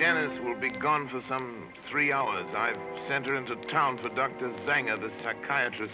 Janice 0.00 0.40
will 0.42 0.58
be 0.58 0.70
gone 0.70 1.10
for 1.10 1.20
some 1.28 1.68
three 1.90 2.10
hours. 2.10 2.46
I've 2.56 2.78
sent 3.06 3.26
her 3.26 3.34
into 3.34 3.54
town 3.70 3.98
for 3.98 4.08
Dr. 4.08 4.48
Zanger, 4.66 4.98
the 4.98 5.12
psychiatrist. 5.22 5.92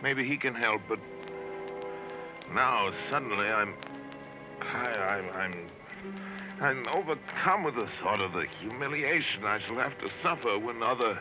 Maybe 0.00 0.24
he 0.24 0.36
can 0.36 0.54
help, 0.54 0.80
but 0.88 1.00
now 2.54 2.92
suddenly 3.10 3.48
I'm. 3.48 3.74
I, 4.62 4.86
I'm. 4.86 5.30
I'm. 5.30 5.66
I'm 6.60 6.88
overcome 6.94 7.64
with 7.64 7.74
the 7.74 7.88
thought 8.00 8.20
of 8.20 8.32
the 8.32 8.46
humiliation 8.60 9.44
I 9.44 9.58
shall 9.66 9.76
have 9.78 10.00
to 10.00 10.08
suffer 10.22 10.56
when 10.56 10.80
other. 10.80 11.18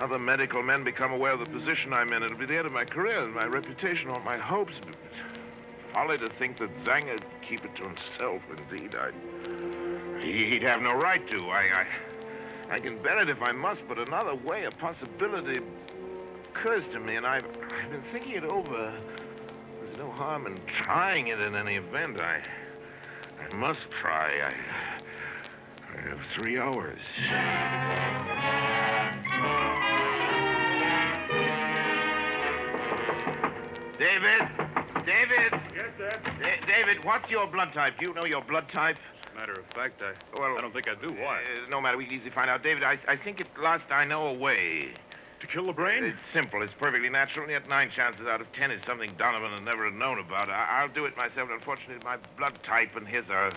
Other 0.00 0.18
medical 0.18 0.62
men 0.62 0.84
become 0.84 1.12
aware 1.12 1.32
of 1.32 1.38
the 1.38 1.46
position 1.46 1.92
I'm 1.92 2.14
in. 2.14 2.22
It'll 2.22 2.38
be 2.38 2.46
the 2.46 2.56
end 2.56 2.66
of 2.66 2.72
my 2.72 2.86
career, 2.86 3.22
and 3.22 3.34
my 3.34 3.44
reputation, 3.44 4.08
all 4.08 4.20
my 4.20 4.38
hopes. 4.38 4.72
Folly 5.92 6.16
to 6.16 6.30
think 6.38 6.58
that 6.60 6.70
Zanger 6.86 7.12
would 7.12 7.26
keep 7.46 7.62
it 7.62 7.76
to 7.76 7.82
himself. 7.82 8.40
Indeed, 8.58 8.92
I. 8.96 9.53
He'd 10.24 10.62
have 10.62 10.80
no 10.80 10.92
right 10.92 11.26
to. 11.28 11.36
I, 11.50 11.84
I, 12.70 12.74
I 12.74 12.78
can 12.78 13.00
bear 13.02 13.20
it 13.20 13.28
if 13.28 13.42
I 13.42 13.52
must, 13.52 13.82
but 13.86 13.98
another 13.98 14.34
way, 14.34 14.64
a 14.64 14.70
possibility, 14.70 15.60
occurs 16.50 16.84
to 16.92 17.00
me, 17.00 17.16
and 17.16 17.26
I've, 17.26 17.44
I've 17.44 17.90
been 17.90 18.02
thinking 18.12 18.32
it 18.32 18.44
over. 18.44 18.92
There's 19.82 19.98
no 19.98 20.10
harm 20.10 20.46
in 20.46 20.56
trying 20.66 21.28
it 21.28 21.40
in 21.40 21.54
any 21.54 21.76
event. 21.76 22.20
I, 22.20 22.40
I 23.38 23.54
must 23.56 23.80
try. 23.90 24.30
I, 24.40 24.54
I 25.96 26.00
have 26.08 26.26
three 26.36 26.58
hours. 26.58 27.00
David, 33.98 34.48
David. 35.06 35.60
Yes. 35.74 35.84
Da- 36.24 36.66
David, 36.66 37.04
what's 37.04 37.30
your 37.30 37.46
blood 37.46 37.72
type? 37.72 37.94
Do 37.98 38.08
you 38.08 38.14
know 38.14 38.24
your 38.26 38.42
blood 38.42 38.68
type? 38.68 38.98
Matter 39.34 39.52
of 39.52 39.66
fact, 39.74 40.00
I, 40.02 40.12
Well, 40.38 40.56
I 40.56 40.60
don't 40.60 40.72
think 40.72 40.88
I 40.88 40.94
do. 40.94 41.10
Why? 41.12 41.38
Uh, 41.38 41.68
no 41.70 41.80
matter, 41.80 41.96
we 41.96 42.06
can 42.06 42.14
easily 42.14 42.30
find 42.30 42.48
out. 42.48 42.62
David, 42.62 42.82
I, 42.84 42.98
I 43.08 43.16
think 43.16 43.40
at 43.40 43.46
last 43.60 43.84
I 43.90 44.04
know 44.04 44.26
a 44.28 44.32
way. 44.32 44.88
To 45.40 45.46
kill 45.46 45.64
the 45.64 45.72
brain? 45.72 46.04
It's 46.04 46.22
simple. 46.32 46.62
It's 46.62 46.72
perfectly 46.78 47.10
natural, 47.10 47.42
and 47.42 47.50
yet 47.52 47.68
nine 47.68 47.90
chances 47.94 48.26
out 48.26 48.40
of 48.40 48.50
ten 48.52 48.70
is 48.70 48.80
something 48.86 49.10
Donovan 49.18 49.50
has 49.50 49.60
never 49.62 49.90
known 49.90 50.18
about. 50.18 50.48
I, 50.48 50.80
I'll 50.80 50.88
do 50.88 51.04
it 51.04 51.16
myself. 51.16 51.50
Unfortunately, 51.52 52.02
my 52.04 52.16
blood 52.38 52.54
type 52.62 52.96
and 52.96 53.06
his 53.06 53.24
are. 53.28 53.52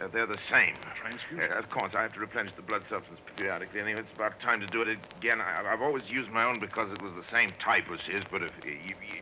Uh, 0.00 0.08
they're 0.12 0.26
the 0.26 0.38
same. 0.50 0.74
Transfusion? 1.00 1.52
Uh, 1.52 1.56
of 1.56 1.70
course, 1.70 1.92
I 1.94 2.02
have 2.02 2.12
to 2.14 2.20
replenish 2.20 2.52
the 2.56 2.62
blood 2.62 2.82
substance 2.90 3.20
periodically. 3.36 3.80
Anyway, 3.80 4.00
it's 4.00 4.12
about 4.12 4.40
time 4.40 4.60
to 4.60 4.66
do 4.66 4.82
it 4.82 4.88
again. 5.20 5.40
I, 5.40 5.62
I've 5.72 5.82
always 5.82 6.10
used 6.10 6.30
my 6.30 6.44
own 6.44 6.58
because 6.58 6.90
it 6.90 7.00
was 7.00 7.12
the 7.14 7.22
same 7.30 7.54
type 7.62 7.84
as 7.92 8.00
his, 8.00 8.20
but 8.28 8.42
if 8.42 8.50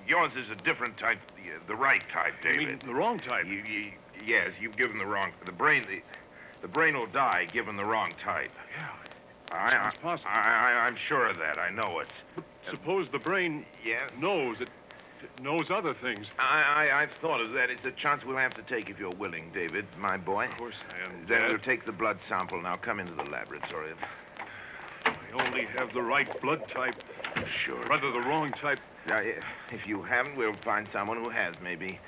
yours 0.08 0.32
is 0.34 0.48
a 0.50 0.54
different 0.64 0.96
type, 0.96 1.18
the, 1.36 1.52
uh, 1.52 1.58
the 1.68 1.76
right 1.76 2.00
type, 2.10 2.32
You 2.42 2.52
David. 2.52 2.68
mean 2.68 2.78
the 2.86 2.94
wrong 2.94 3.20
type? 3.20 3.44
You, 3.46 3.62
you, 3.68 3.92
yes, 4.26 4.50
you've 4.60 4.76
given 4.76 4.98
the 4.98 5.06
wrong. 5.06 5.30
The 5.44 5.52
brain, 5.52 5.82
the, 5.88 6.00
the 6.60 6.68
brain 6.68 6.94
will 6.96 7.06
die 7.06 7.46
given 7.52 7.76
the 7.76 7.84
wrong 7.84 8.08
type. 8.22 8.50
Yeah. 8.78 8.88
I, 9.52 9.68
I, 9.68 9.70
Sounds 9.82 9.98
possible. 9.98 10.30
I, 10.32 10.86
I'm 10.88 10.96
sure 10.96 11.26
of 11.26 11.36
that. 11.38 11.58
I 11.58 11.70
know 11.70 12.00
it. 12.00 12.08
Suppose 12.70 13.08
the 13.10 13.18
brain 13.18 13.66
Yes. 13.84 14.08
knows 14.18 14.60
it, 14.60 14.70
it 15.22 15.42
knows 15.42 15.70
other 15.70 15.92
things. 15.94 16.26
I, 16.38 16.88
I, 16.90 17.02
I've 17.02 17.12
thought 17.12 17.40
of 17.40 17.52
that. 17.52 17.68
It's 17.70 17.84
a 17.84 17.90
chance 17.92 18.24
we'll 18.24 18.36
have 18.38 18.54
to 18.54 18.62
take 18.62 18.88
if 18.88 18.98
you're 18.98 19.10
willing, 19.18 19.50
David, 19.52 19.84
my 19.98 20.16
boy. 20.16 20.46
Of 20.46 20.56
course 20.56 20.74
I 20.90 21.08
am. 21.08 21.26
Then 21.28 21.40
Dad. 21.42 21.50
we'll 21.50 21.58
take 21.58 21.84
the 21.84 21.92
blood 21.92 22.18
sample. 22.28 22.60
Now 22.62 22.74
come 22.74 22.98
into 23.00 23.12
the 23.14 23.28
laboratory. 23.30 23.92
I 25.04 25.12
only 25.46 25.66
have 25.78 25.92
the 25.92 26.02
right 26.02 26.40
blood 26.40 26.66
type. 26.68 26.94
Sure. 27.64 27.80
Rather, 27.88 28.10
the 28.12 28.20
wrong 28.28 28.48
type. 28.50 28.80
Now, 29.08 29.18
if 29.72 29.86
you 29.86 30.02
haven't, 30.02 30.36
we'll 30.36 30.52
find 30.54 30.88
someone 30.92 31.22
who 31.24 31.30
has. 31.30 31.54
Maybe, 31.62 31.98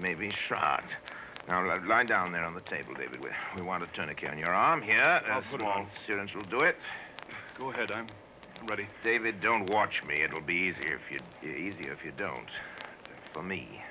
maybe 0.00 0.30
shot. 0.48 0.84
Now, 1.50 1.64
lie 1.84 2.04
down 2.04 2.30
there 2.30 2.44
on 2.44 2.54
the 2.54 2.60
table, 2.60 2.94
David. 2.94 3.24
We, 3.24 3.30
we 3.56 3.62
want 3.66 3.82
a 3.82 3.86
tourniquet 3.88 4.30
on 4.30 4.38
your 4.38 4.54
arm. 4.54 4.80
Here, 4.80 5.20
I'll 5.28 5.42
put 5.42 5.60
it 5.60 5.66
on. 5.66 5.88
syringe 6.06 6.32
will 6.32 6.42
do 6.42 6.60
it. 6.60 6.76
Go 7.58 7.72
ahead. 7.72 7.90
I'm 7.90 8.06
ready. 8.68 8.86
David, 9.02 9.40
don't 9.40 9.68
watch 9.68 10.04
me. 10.04 10.14
It'll 10.22 10.40
be 10.40 10.54
easier 10.54 11.00
if 11.00 11.10
you 11.10 11.50
easier 11.50 11.92
if 11.92 12.04
you 12.04 12.12
don't. 12.16 12.48
For 13.34 13.42
me. 13.42 13.82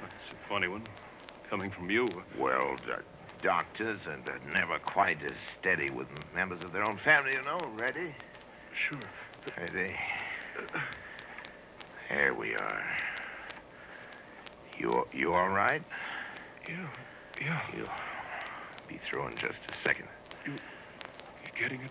That's 0.00 0.14
a 0.32 0.48
funny 0.48 0.68
one. 0.68 0.84
Coming 1.50 1.70
from 1.70 1.90
you. 1.90 2.08
Well, 2.38 2.76
uh, 2.90 3.00
doctors 3.42 4.00
are 4.06 4.18
never 4.58 4.78
quite 4.78 5.22
as 5.22 5.36
steady 5.60 5.90
with 5.90 6.06
members 6.34 6.62
of 6.62 6.72
their 6.72 6.88
own 6.88 6.98
family, 7.04 7.32
you 7.36 7.42
know. 7.42 7.58
Ready? 7.78 8.14
Sure. 8.88 8.98
Ready. 9.58 9.94
Here 12.08 12.32
we 12.32 12.54
are. 12.54 12.84
You 14.78 15.06
you 15.12 15.34
all 15.34 15.50
right? 15.50 15.82
Yeah. 16.68 16.88
Yeah. 17.40 17.60
You'll 17.76 17.88
be 18.88 19.00
through 19.08 19.26
in 19.28 19.34
just 19.34 19.58
a 19.68 19.74
second. 19.88 20.08
You, 20.46 20.52
you're 20.52 21.68
getting 21.68 21.84
it? 21.84 21.90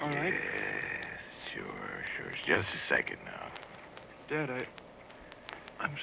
All 0.00 0.08
right. 0.08 0.32
Yes, 0.32 1.20
sure, 1.54 2.04
sure. 2.16 2.32
Just 2.46 2.68
a 2.68 2.94
second 2.94 3.18
now. 3.24 3.52
Dad, 4.28 4.50
I. 4.50 4.66
I'm 5.82 5.96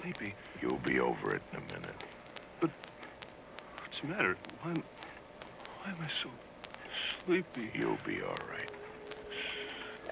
sleepy. 0.00 0.34
You'll 0.60 0.78
be 0.78 1.00
over 1.00 1.34
it 1.34 1.42
in 1.52 1.58
a 1.58 1.62
minute. 1.62 1.96
But 2.60 2.70
what's 3.80 4.00
the 4.02 4.08
matter? 4.08 4.36
Why 4.60 4.70
am, 4.70 4.84
why 5.84 5.92
am 5.92 6.00
I 6.00 6.08
so 6.22 6.30
sleepy? 7.24 7.70
You'll 7.74 7.98
be 8.06 8.20
all 8.22 8.40
right. 8.48 8.68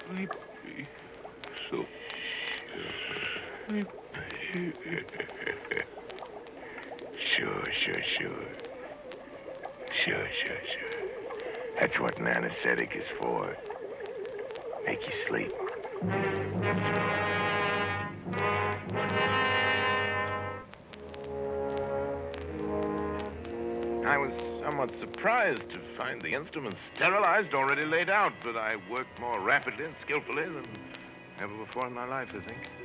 Sleepy. 0.07 0.87
So. 1.69 1.85
Sleepy. 3.67 3.87
Sure, 7.37 7.63
sure, 7.85 8.03
sure. 8.17 8.29
Sure, 10.03 10.27
sure, 10.43 10.61
sure. 10.73 11.01
That's 11.79 11.97
what 11.97 12.19
an 12.19 12.27
anesthetic 12.27 12.93
is 12.93 13.05
for. 13.17 13.55
Make 14.85 15.07
you 15.07 15.13
sleep. 15.29 15.53
I 24.05 24.17
was 24.17 24.33
somewhat 24.61 24.91
surprised 24.99 25.69
to 25.69 25.79
find 25.97 26.21
the 26.21 26.33
instruments 26.33 26.79
sterilized, 26.95 27.53
already 27.53 27.85
laid 27.85 28.09
out, 28.09 28.33
but 28.43 28.57
I 28.57 28.75
worked 28.89 29.21
more 29.21 29.39
rapidly 29.39 29.85
and 29.85 29.95
skillfully 30.01 30.43
than 30.43 30.65
ever 31.39 31.55
before 31.65 31.87
in 31.87 31.93
my 31.93 32.05
life, 32.05 32.33
I 32.35 32.39
think. 32.41 32.80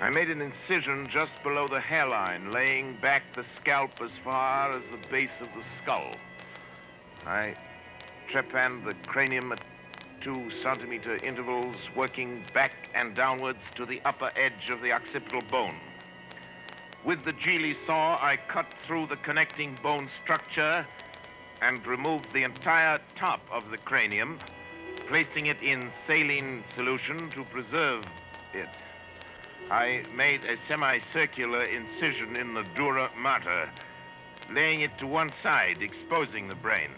I 0.00 0.08
made 0.08 0.30
an 0.30 0.40
incision 0.40 1.10
just 1.12 1.32
below 1.42 1.68
the 1.68 1.78
hairline, 1.78 2.52
laying 2.52 2.96
back 3.02 3.22
the 3.36 3.44
scalp 3.60 3.90
as 4.02 4.10
far 4.24 4.72
as 4.72 4.82
the 4.90 4.98
base 5.10 5.28
of 5.42 5.48
the 5.48 5.62
skull. 5.82 6.16
I 7.26 7.54
trepanned 8.32 8.86
the 8.86 8.94
cranium 9.06 9.52
at 9.52 9.58
two 10.24 10.50
centimeter 10.62 11.18
intervals, 11.18 11.76
working 11.94 12.42
back 12.54 12.72
and 12.94 13.14
downwards 13.14 13.60
to 13.76 13.84
the 13.84 14.00
upper 14.06 14.30
edge 14.36 14.70
of 14.70 14.80
the 14.80 14.90
occipital 14.90 15.42
bone. 15.50 15.78
With 17.04 17.22
the 17.26 17.34
Gigli 17.34 17.74
saw, 17.86 18.16
I 18.16 18.38
cut 18.50 18.66
through 18.86 19.06
the 19.08 19.16
connecting 19.16 19.76
bone 19.82 20.08
structure 20.22 20.86
and 21.60 21.86
removed 21.86 22.26
the 22.32 22.44
entire 22.44 23.00
top 23.18 23.42
of 23.52 23.64
the 23.70 23.78
cranium, 23.78 24.40
placing 25.08 25.46
it 25.46 25.62
in 25.62 25.90
saline 26.06 26.64
solution 26.74 27.30
to 27.32 27.44
preserve 27.44 28.02
it. 28.54 28.68
I 29.70 30.02
made 30.14 30.44
a 30.44 30.56
semicircular 30.68 31.64
incision 31.64 32.36
in 32.36 32.54
the 32.54 32.64
dura 32.76 33.10
mater, 33.16 33.70
laying 34.52 34.80
it 34.82 34.90
to 34.98 35.06
one 35.06 35.32
side, 35.42 35.82
exposing 35.82 36.48
the 36.48 36.54
brain. 36.54 36.90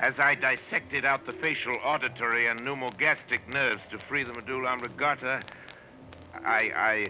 As 0.00 0.14
I 0.18 0.34
dissected 0.34 1.04
out 1.04 1.24
the 1.24 1.32
facial, 1.34 1.78
auditory, 1.84 2.48
and 2.48 2.66
pneumogastric 2.66 3.46
nerves 3.48 3.82
to 3.90 3.98
free 4.08 4.24
the 4.24 4.32
medulla 4.32 4.74
oblongata, 4.74 5.42
I, 6.44 7.08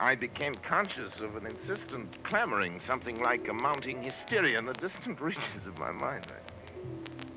I, 0.00 0.10
I 0.10 0.14
became 0.16 0.58
conscious 0.68 1.12
of 1.22 1.36
an 1.36 1.46
insistent 1.46 2.08
clamoring, 2.24 2.80
something 2.86 3.20
like 3.20 3.48
a 3.48 3.54
mounting 3.54 4.02
hysteria 4.02 4.58
in 4.58 4.66
the 4.66 4.74
distant 4.74 5.20
reaches 5.22 5.66
of 5.66 5.76
my 5.76 5.92
mind. 5.92 6.24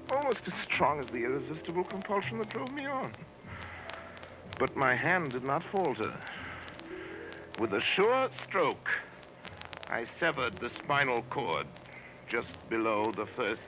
Almost 0.10 0.40
as 0.48 0.54
strong 0.74 1.00
as 1.00 1.08
the 1.14 1.24
irresistible 1.24 1.84
compulsion 1.84 2.40
that 2.40 2.50
drove 2.50 2.72
me 2.72 2.86
on. 2.86 3.14
But 4.60 4.76
my 4.76 4.96
hand 4.96 5.34
did 5.34 5.44
not 5.44 5.64
falter. 5.72 6.14
With 7.60 7.74
a 7.74 7.82
sure 7.96 8.30
stroke, 8.48 8.90
I 9.90 10.06
severed 10.20 10.60
the 10.60 10.70
spinal 10.84 11.24
cord 11.30 11.68
just 12.28 12.54
below 12.70 13.12
the 13.12 13.28
first 13.36 13.62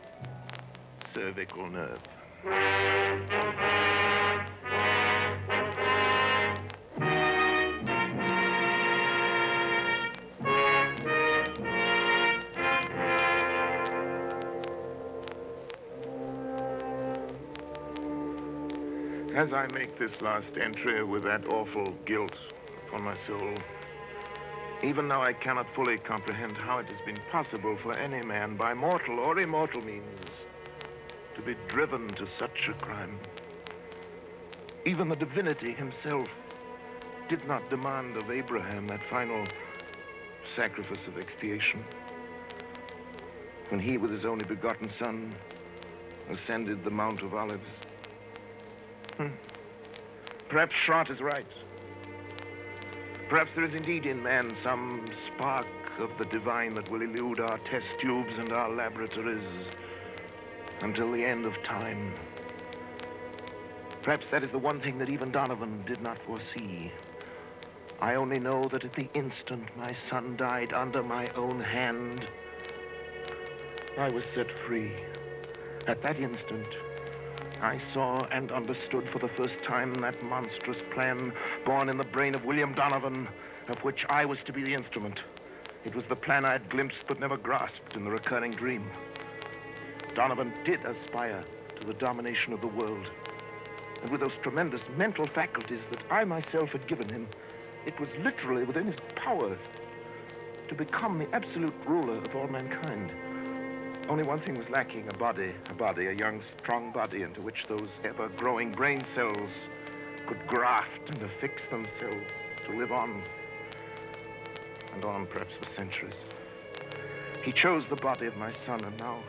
cervical 1.13 1.69
nerve. 1.69 1.99
As 19.39 19.53
I 19.53 19.67
make 19.67 19.97
this 19.97 20.11
last 20.19 20.57
entry 20.61 21.01
with 21.01 21.23
that 21.23 21.47
awful 21.47 21.93
guilt 22.05 22.33
upon 22.85 23.03
my 23.03 23.15
soul, 23.25 23.61
even 24.83 25.07
now 25.07 25.23
I 25.23 25.31
cannot 25.31 25.73
fully 25.73 25.97
comprehend 25.97 26.57
how 26.57 26.79
it 26.79 26.87
has 26.87 26.99
been 27.05 27.21
possible 27.31 27.77
for 27.81 27.95
any 27.95 28.21
man, 28.21 28.57
by 28.57 28.73
mortal 28.73 29.17
or 29.17 29.39
immortal 29.39 29.81
means, 29.81 30.29
to 31.37 31.41
be 31.41 31.55
driven 31.71 32.15
to 32.15 32.27
such 32.37 32.67
a 32.69 32.73
crime. 32.85 33.17
Even 34.85 35.07
the 35.07 35.15
divinity 35.15 35.71
himself 35.73 36.27
did 37.29 37.47
not 37.47 37.69
demand 37.69 38.17
of 38.17 38.29
Abraham 38.29 38.89
that 38.89 39.09
final 39.09 39.47
sacrifice 40.53 41.07
of 41.07 41.17
expiation. 41.17 41.85
When 43.69 43.79
he, 43.79 43.97
with 43.97 44.11
his 44.11 44.25
only 44.25 44.43
begotten 44.43 44.91
son, 44.99 45.33
ascended 46.29 46.83
the 46.83 46.91
Mount 46.91 47.21
of 47.21 47.33
Olives. 47.33 47.69
Hmm. 49.19 49.27
Perhaps 50.47 50.73
Schrott 50.77 51.09
is 51.09 51.19
right. 51.19 51.45
Perhaps 53.27 53.51
there 53.53 53.65
is 53.65 53.75
indeed 53.75 54.05
in 54.05 54.23
man 54.23 54.55
some 54.63 55.11
spark 55.27 55.67
of 55.99 56.09
the 56.17 56.23
divine 56.23 56.73
that 56.75 56.89
will 56.89 57.01
elude 57.01 57.41
our 57.41 57.57
test 57.69 57.85
tubes 57.99 58.37
and 58.37 58.53
our 58.53 58.73
laboratories 58.73 59.43
until 60.79 61.11
the 61.11 61.25
end 61.25 61.45
of 61.45 61.51
time. 61.63 62.13
Perhaps 64.03 64.27
that 64.31 64.41
is 64.41 64.51
the 64.51 64.57
one 64.57 64.79
thing 64.79 64.97
that 64.99 65.09
even 65.09 65.31
Donovan 65.31 65.83
did 65.85 66.01
not 66.01 66.17
foresee. 66.25 66.89
I 67.99 68.15
only 68.15 68.39
know 68.39 68.69
that 68.71 68.85
at 68.85 68.93
the 68.93 69.09
instant 69.15 69.67
my 69.75 69.93
son 70.09 70.37
died 70.37 70.71
under 70.71 71.03
my 71.03 71.27
own 71.35 71.59
hand, 71.59 72.25
I 73.97 74.09
was 74.11 74.23
set 74.33 74.49
free. 74.65 74.93
At 75.87 76.01
that 76.03 76.17
instant, 76.17 76.67
I 77.61 77.81
saw 77.93 78.25
and 78.31 78.51
understood 78.51 79.09
for 79.11 79.19
the 79.19 79.27
first 79.35 79.55
time 79.65 80.01
that 80.01 80.21
monstrous 80.23 80.77
plan 80.93 81.33
born 81.65 81.89
in 81.89 81.97
the 81.97 82.03
brain 82.03 82.33
of 82.33 82.45
William 82.45 82.73
Donovan, 82.73 83.27
of 83.67 83.79
which 83.79 84.05
I 84.09 84.25
was 84.25 84.39
to 84.45 84.53
be 84.53 84.63
the 84.63 84.73
instrument. 84.73 85.19
It 85.83 85.95
was 85.95 86.05
the 86.07 86.15
plan 86.15 86.45
I 86.45 86.53
had 86.53 86.69
glimpsed 86.69 87.03
but 87.07 87.19
never 87.19 87.37
grasped 87.37 87.95
in 87.95 88.05
the 88.05 88.11
recurring 88.11 88.55
dream. 88.55 88.89
Donovan 90.15 90.53
did 90.63 90.79
aspire 90.85 91.43
to 91.77 91.83
the 91.83 91.93
domination 91.93 92.53
of 92.53 92.61
the 92.61 92.67
world. 92.67 93.07
And 94.01 94.11
with 94.11 94.21
those 94.21 94.37
tremendous 94.41 94.81
mental 94.97 95.27
faculties 95.27 95.81
that 95.91 95.99
I 96.09 96.23
myself 96.23 96.69
had 96.69 96.87
given 96.87 97.09
him, 97.09 97.27
it 97.85 97.99
was 97.99 98.09
literally 98.23 98.63
within 98.63 98.87
his 98.87 98.97
power 99.15 99.57
to 100.69 100.75
become 100.75 101.19
the 101.19 101.35
absolute 101.35 101.73
ruler 101.85 102.17
of 102.17 102.35
all 102.35 102.47
mankind. 102.47 103.11
Only 104.09 104.23
one 104.23 104.41
thing 104.41 104.57
was 104.57 104.67
lacking, 104.71 105.07
a 105.07 105.13
body, 105.13 105.53
a 105.69 105.73
body, 105.75 106.07
a 106.07 106.11
young, 106.11 106.41
strong 106.63 106.91
body 106.91 107.21
into 107.21 107.43
which 107.43 107.67
those 107.69 107.89
ever-growing 108.03 108.73
brain 108.73 109.05
cells 109.13 109.51
could 110.27 110.47
graft 110.47 111.09
and 111.09 111.21
affix 111.21 111.61
themselves 111.69 112.25
to 112.65 112.75
live 112.75 112.91
on, 112.91 113.21
and 114.95 115.05
on 115.05 115.27
perhaps 115.27 115.53
for 115.59 115.67
centuries. 115.75 116.15
He 117.43 117.51
chose 117.51 117.83
the 117.91 117.95
body 117.95 118.25
of 118.25 118.35
my 118.35 118.51
son, 118.65 118.83
and 118.83 118.97
now, 118.97 119.23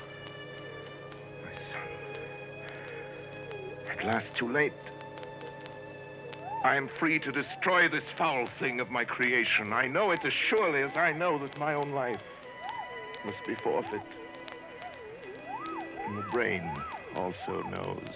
my 1.45 1.53
son, 1.73 1.89
at 3.91 4.07
last 4.07 4.35
too 4.39 4.51
late. 4.51 4.73
I 6.65 6.77
am 6.77 6.89
free 6.99 7.19
to 7.19 7.31
destroy 7.31 7.87
this 7.91 8.05
foul 8.17 8.49
thing 8.59 8.81
of 8.81 8.91
my 8.91 9.05
creation. 9.05 9.75
I 9.75 9.89
know 9.89 10.11
it 10.11 10.21
as 10.25 10.33
surely 10.49 10.81
as 10.83 10.97
I 10.97 11.13
know 11.13 11.39
that 11.39 11.59
my 11.59 11.75
own 11.75 11.93
life 11.93 12.19
must 13.27 13.47
be 13.47 13.55
forfeit. 13.63 14.01
The 16.17 16.23
brain 16.23 16.83
also 17.15 17.63
knows. 17.63 18.15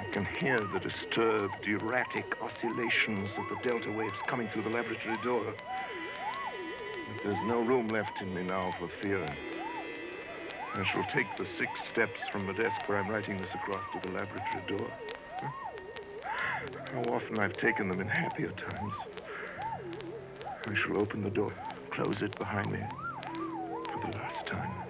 I 0.00 0.04
can 0.12 0.24
hear 0.24 0.66
the 0.66 0.80
disturbed, 0.80 1.66
erratic 1.66 2.24
oscillations 2.40 3.30
of 3.38 3.48
the 3.48 3.56
delta 3.56 3.90
waves 3.92 4.18
coming 4.26 4.48
through 4.48 4.62
the 4.62 4.70
laboratory 4.70 5.16
door. 5.18 5.54
But 7.06 7.22
there's 7.22 7.40
no 7.46 7.60
room 7.60 7.92
left 7.92 8.20
in 8.20 8.34
me 8.34 8.42
now 8.42 8.74
for 8.78 8.88
fear. 9.00 9.22
I 10.74 10.84
shall 10.84 11.04
take 11.04 11.36
the 11.38 11.46
six 11.56 11.80
steps 11.92 12.20
from 12.32 12.46
the 12.46 12.52
desk 12.52 12.76
where 12.86 12.98
I'm 12.98 13.08
writing 13.08 13.40
this 13.40 13.54
across 13.54 13.82
to 13.92 14.00
the 14.00 14.08
laboratory 14.08 14.62
door. 14.66 14.90
How 16.92 17.02
often 17.02 17.38
I've 17.38 17.56
taken 17.58 17.88
them 17.88 18.00
in 18.00 18.08
happier 18.08 18.52
times. 18.52 18.94
I 20.66 20.74
shall 20.74 20.96
open 20.96 21.22
the 21.22 21.30
door, 21.30 21.52
close 21.92 22.16
it 22.22 22.36
behind 22.38 22.72
me 22.72 22.80
for 23.92 23.98
the 24.00 24.12
last 24.12 24.46
time 24.46 24.89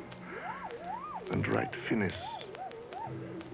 and 1.30 1.46
write 1.48 1.70
finis 1.88 2.14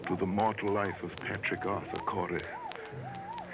to 0.07 0.17
the 0.17 0.27
mortal 0.27 0.73
life 0.73 1.03
of 1.03 1.11
Patrick 1.21 1.67
Arthur 1.67 1.99
Corey 2.07 2.43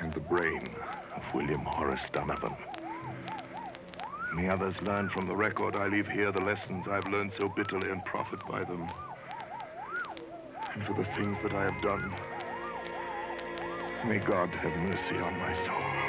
and 0.01 0.15
the 0.15 0.21
brain 0.21 0.75
of 1.17 1.23
William 1.35 1.65
Horace 1.65 2.01
Donovan. 2.13 2.57
May 4.35 4.49
others 4.49 4.75
learn 4.83 5.11
from 5.11 5.27
the 5.27 5.37
record 5.37 5.77
I 5.77 5.89
leave 5.89 6.09
here 6.09 6.33
the 6.33 6.41
lessons 6.41 6.87
I've 6.89 7.07
learned 7.07 7.33
so 7.37 7.49
bitterly 7.49 7.91
and 7.91 8.05
profit 8.05 8.39
by 8.49 8.65
them. 8.65 8.91
And 10.75 10.85
for 10.85 10.95
the 10.95 11.07
things 11.17 11.37
that 11.43 11.53
I 11.53 11.65
have 11.65 11.83
done, 11.83 12.15
may 14.07 14.19
God 14.19 14.51
have 14.55 14.73
mercy 14.77 15.19
on 15.19 15.39
my 15.39 15.55
soul. 15.67 16.02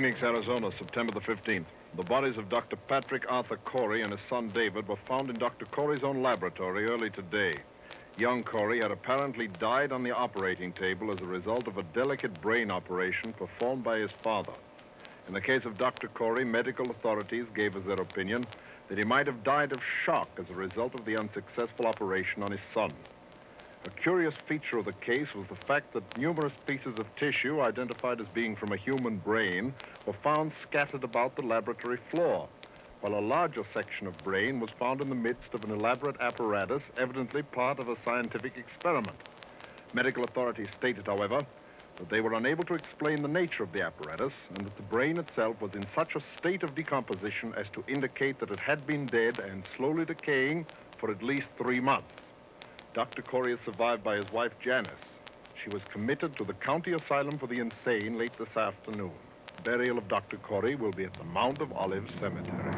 Phoenix, 0.00 0.22
Arizona, 0.22 0.70
September 0.78 1.12
the 1.12 1.20
15th. 1.20 1.66
The 1.94 2.02
bodies 2.02 2.38
of 2.38 2.48
Dr. 2.48 2.76
Patrick 2.88 3.24
Arthur 3.28 3.58
Corey 3.66 4.00
and 4.00 4.10
his 4.10 4.20
son 4.30 4.50
David 4.54 4.88
were 4.88 4.96
found 5.06 5.28
in 5.28 5.36
Dr. 5.36 5.66
Corey's 5.66 6.02
own 6.02 6.22
laboratory 6.22 6.86
early 6.86 7.10
today. 7.10 7.60
Young 8.16 8.42
Corey 8.42 8.80
had 8.80 8.92
apparently 8.92 9.46
died 9.46 9.92
on 9.92 10.02
the 10.02 10.10
operating 10.10 10.72
table 10.72 11.12
as 11.12 11.20
a 11.20 11.26
result 11.26 11.68
of 11.68 11.76
a 11.76 11.82
delicate 11.82 12.40
brain 12.40 12.70
operation 12.70 13.34
performed 13.34 13.84
by 13.84 13.98
his 13.98 14.10
father. 14.24 14.54
In 15.28 15.34
the 15.34 15.40
case 15.42 15.66
of 15.66 15.76
Dr. 15.76 16.08
Corey, 16.08 16.46
medical 16.46 16.90
authorities 16.90 17.44
gave 17.54 17.76
us 17.76 17.82
their 17.86 18.00
opinion 18.00 18.46
that 18.88 18.96
he 18.96 19.04
might 19.04 19.26
have 19.26 19.44
died 19.44 19.70
of 19.70 19.82
shock 20.06 20.30
as 20.38 20.48
a 20.48 20.54
result 20.54 20.94
of 20.94 21.04
the 21.04 21.18
unsuccessful 21.18 21.86
operation 21.86 22.42
on 22.42 22.52
his 22.52 22.60
son. 22.72 22.94
A 23.86 23.90
curious 24.02 24.34
feature 24.46 24.76
of 24.76 24.84
the 24.84 24.92
case 24.92 25.28
was 25.34 25.46
the 25.48 25.56
fact 25.66 25.94
that 25.94 26.02
numerous 26.14 26.52
pieces 26.66 26.98
of 26.98 27.06
tissue 27.16 27.62
identified 27.62 28.20
as 28.20 28.26
being 28.34 28.54
from 28.54 28.72
a 28.72 28.76
human 28.76 29.16
brain 29.16 29.72
were 30.06 30.16
found 30.22 30.52
scattered 30.66 31.04
about 31.04 31.36
the 31.36 31.42
laboratory 31.42 31.98
floor, 32.10 32.48
while 33.00 33.14
a 33.14 33.20
larger 33.20 33.62
section 33.72 34.06
of 34.06 34.24
brain 34.24 34.60
was 34.60 34.70
found 34.78 35.00
in 35.00 35.08
the 35.08 35.14
midst 35.14 35.54
of 35.54 35.64
an 35.64 35.70
elaborate 35.70 36.20
apparatus, 36.20 36.82
evidently 36.98 37.42
part 37.42 37.78
of 37.78 37.88
a 37.88 37.96
scientific 38.04 38.56
experiment. 38.56 39.18
Medical 39.92 40.24
authorities 40.24 40.68
stated, 40.78 41.06
however, 41.06 41.44
that 41.98 42.08
they 42.08 42.20
were 42.20 42.34
unable 42.34 42.64
to 42.64 42.74
explain 42.74 43.22
the 43.22 43.28
nature 43.28 43.62
of 43.62 43.72
the 43.72 43.82
apparatus 43.82 44.32
and 44.54 44.64
that 44.64 44.76
the 44.76 44.82
brain 44.82 45.18
itself 45.18 45.60
was 45.60 45.72
in 45.74 45.86
such 45.94 46.14
a 46.14 46.24
state 46.38 46.62
of 46.62 46.74
decomposition 46.74 47.52
as 47.56 47.66
to 47.74 47.84
indicate 47.88 48.40
that 48.40 48.50
it 48.50 48.58
had 48.58 48.86
been 48.86 49.08
dead 49.08 49.38
and 49.38 49.64
slowly 49.76 50.04
decaying 50.04 50.66
for 50.98 51.10
at 51.10 51.22
least 51.22 51.46
three 51.58 51.80
months. 51.80 52.08
Dr. 52.94 53.22
Corey 53.22 53.52
is 53.52 53.60
survived 53.64 54.02
by 54.02 54.16
his 54.16 54.30
wife, 54.32 54.52
Janice. 54.64 54.92
She 55.62 55.70
was 55.70 55.82
committed 55.92 56.36
to 56.36 56.44
the 56.44 56.54
county 56.54 56.92
asylum 56.92 57.38
for 57.38 57.46
the 57.46 57.60
insane 57.60 58.18
late 58.18 58.36
this 58.38 58.56
afternoon. 58.56 59.29
The 59.62 59.72
burial 59.72 59.98
of 59.98 60.08
Dr. 60.08 60.38
Corey 60.38 60.74
will 60.74 60.90
be 60.92 61.04
at 61.04 61.12
the 61.12 61.24
Mount 61.24 61.60
of 61.60 61.70
Olives 61.72 62.10
Cemetery. 62.18 62.72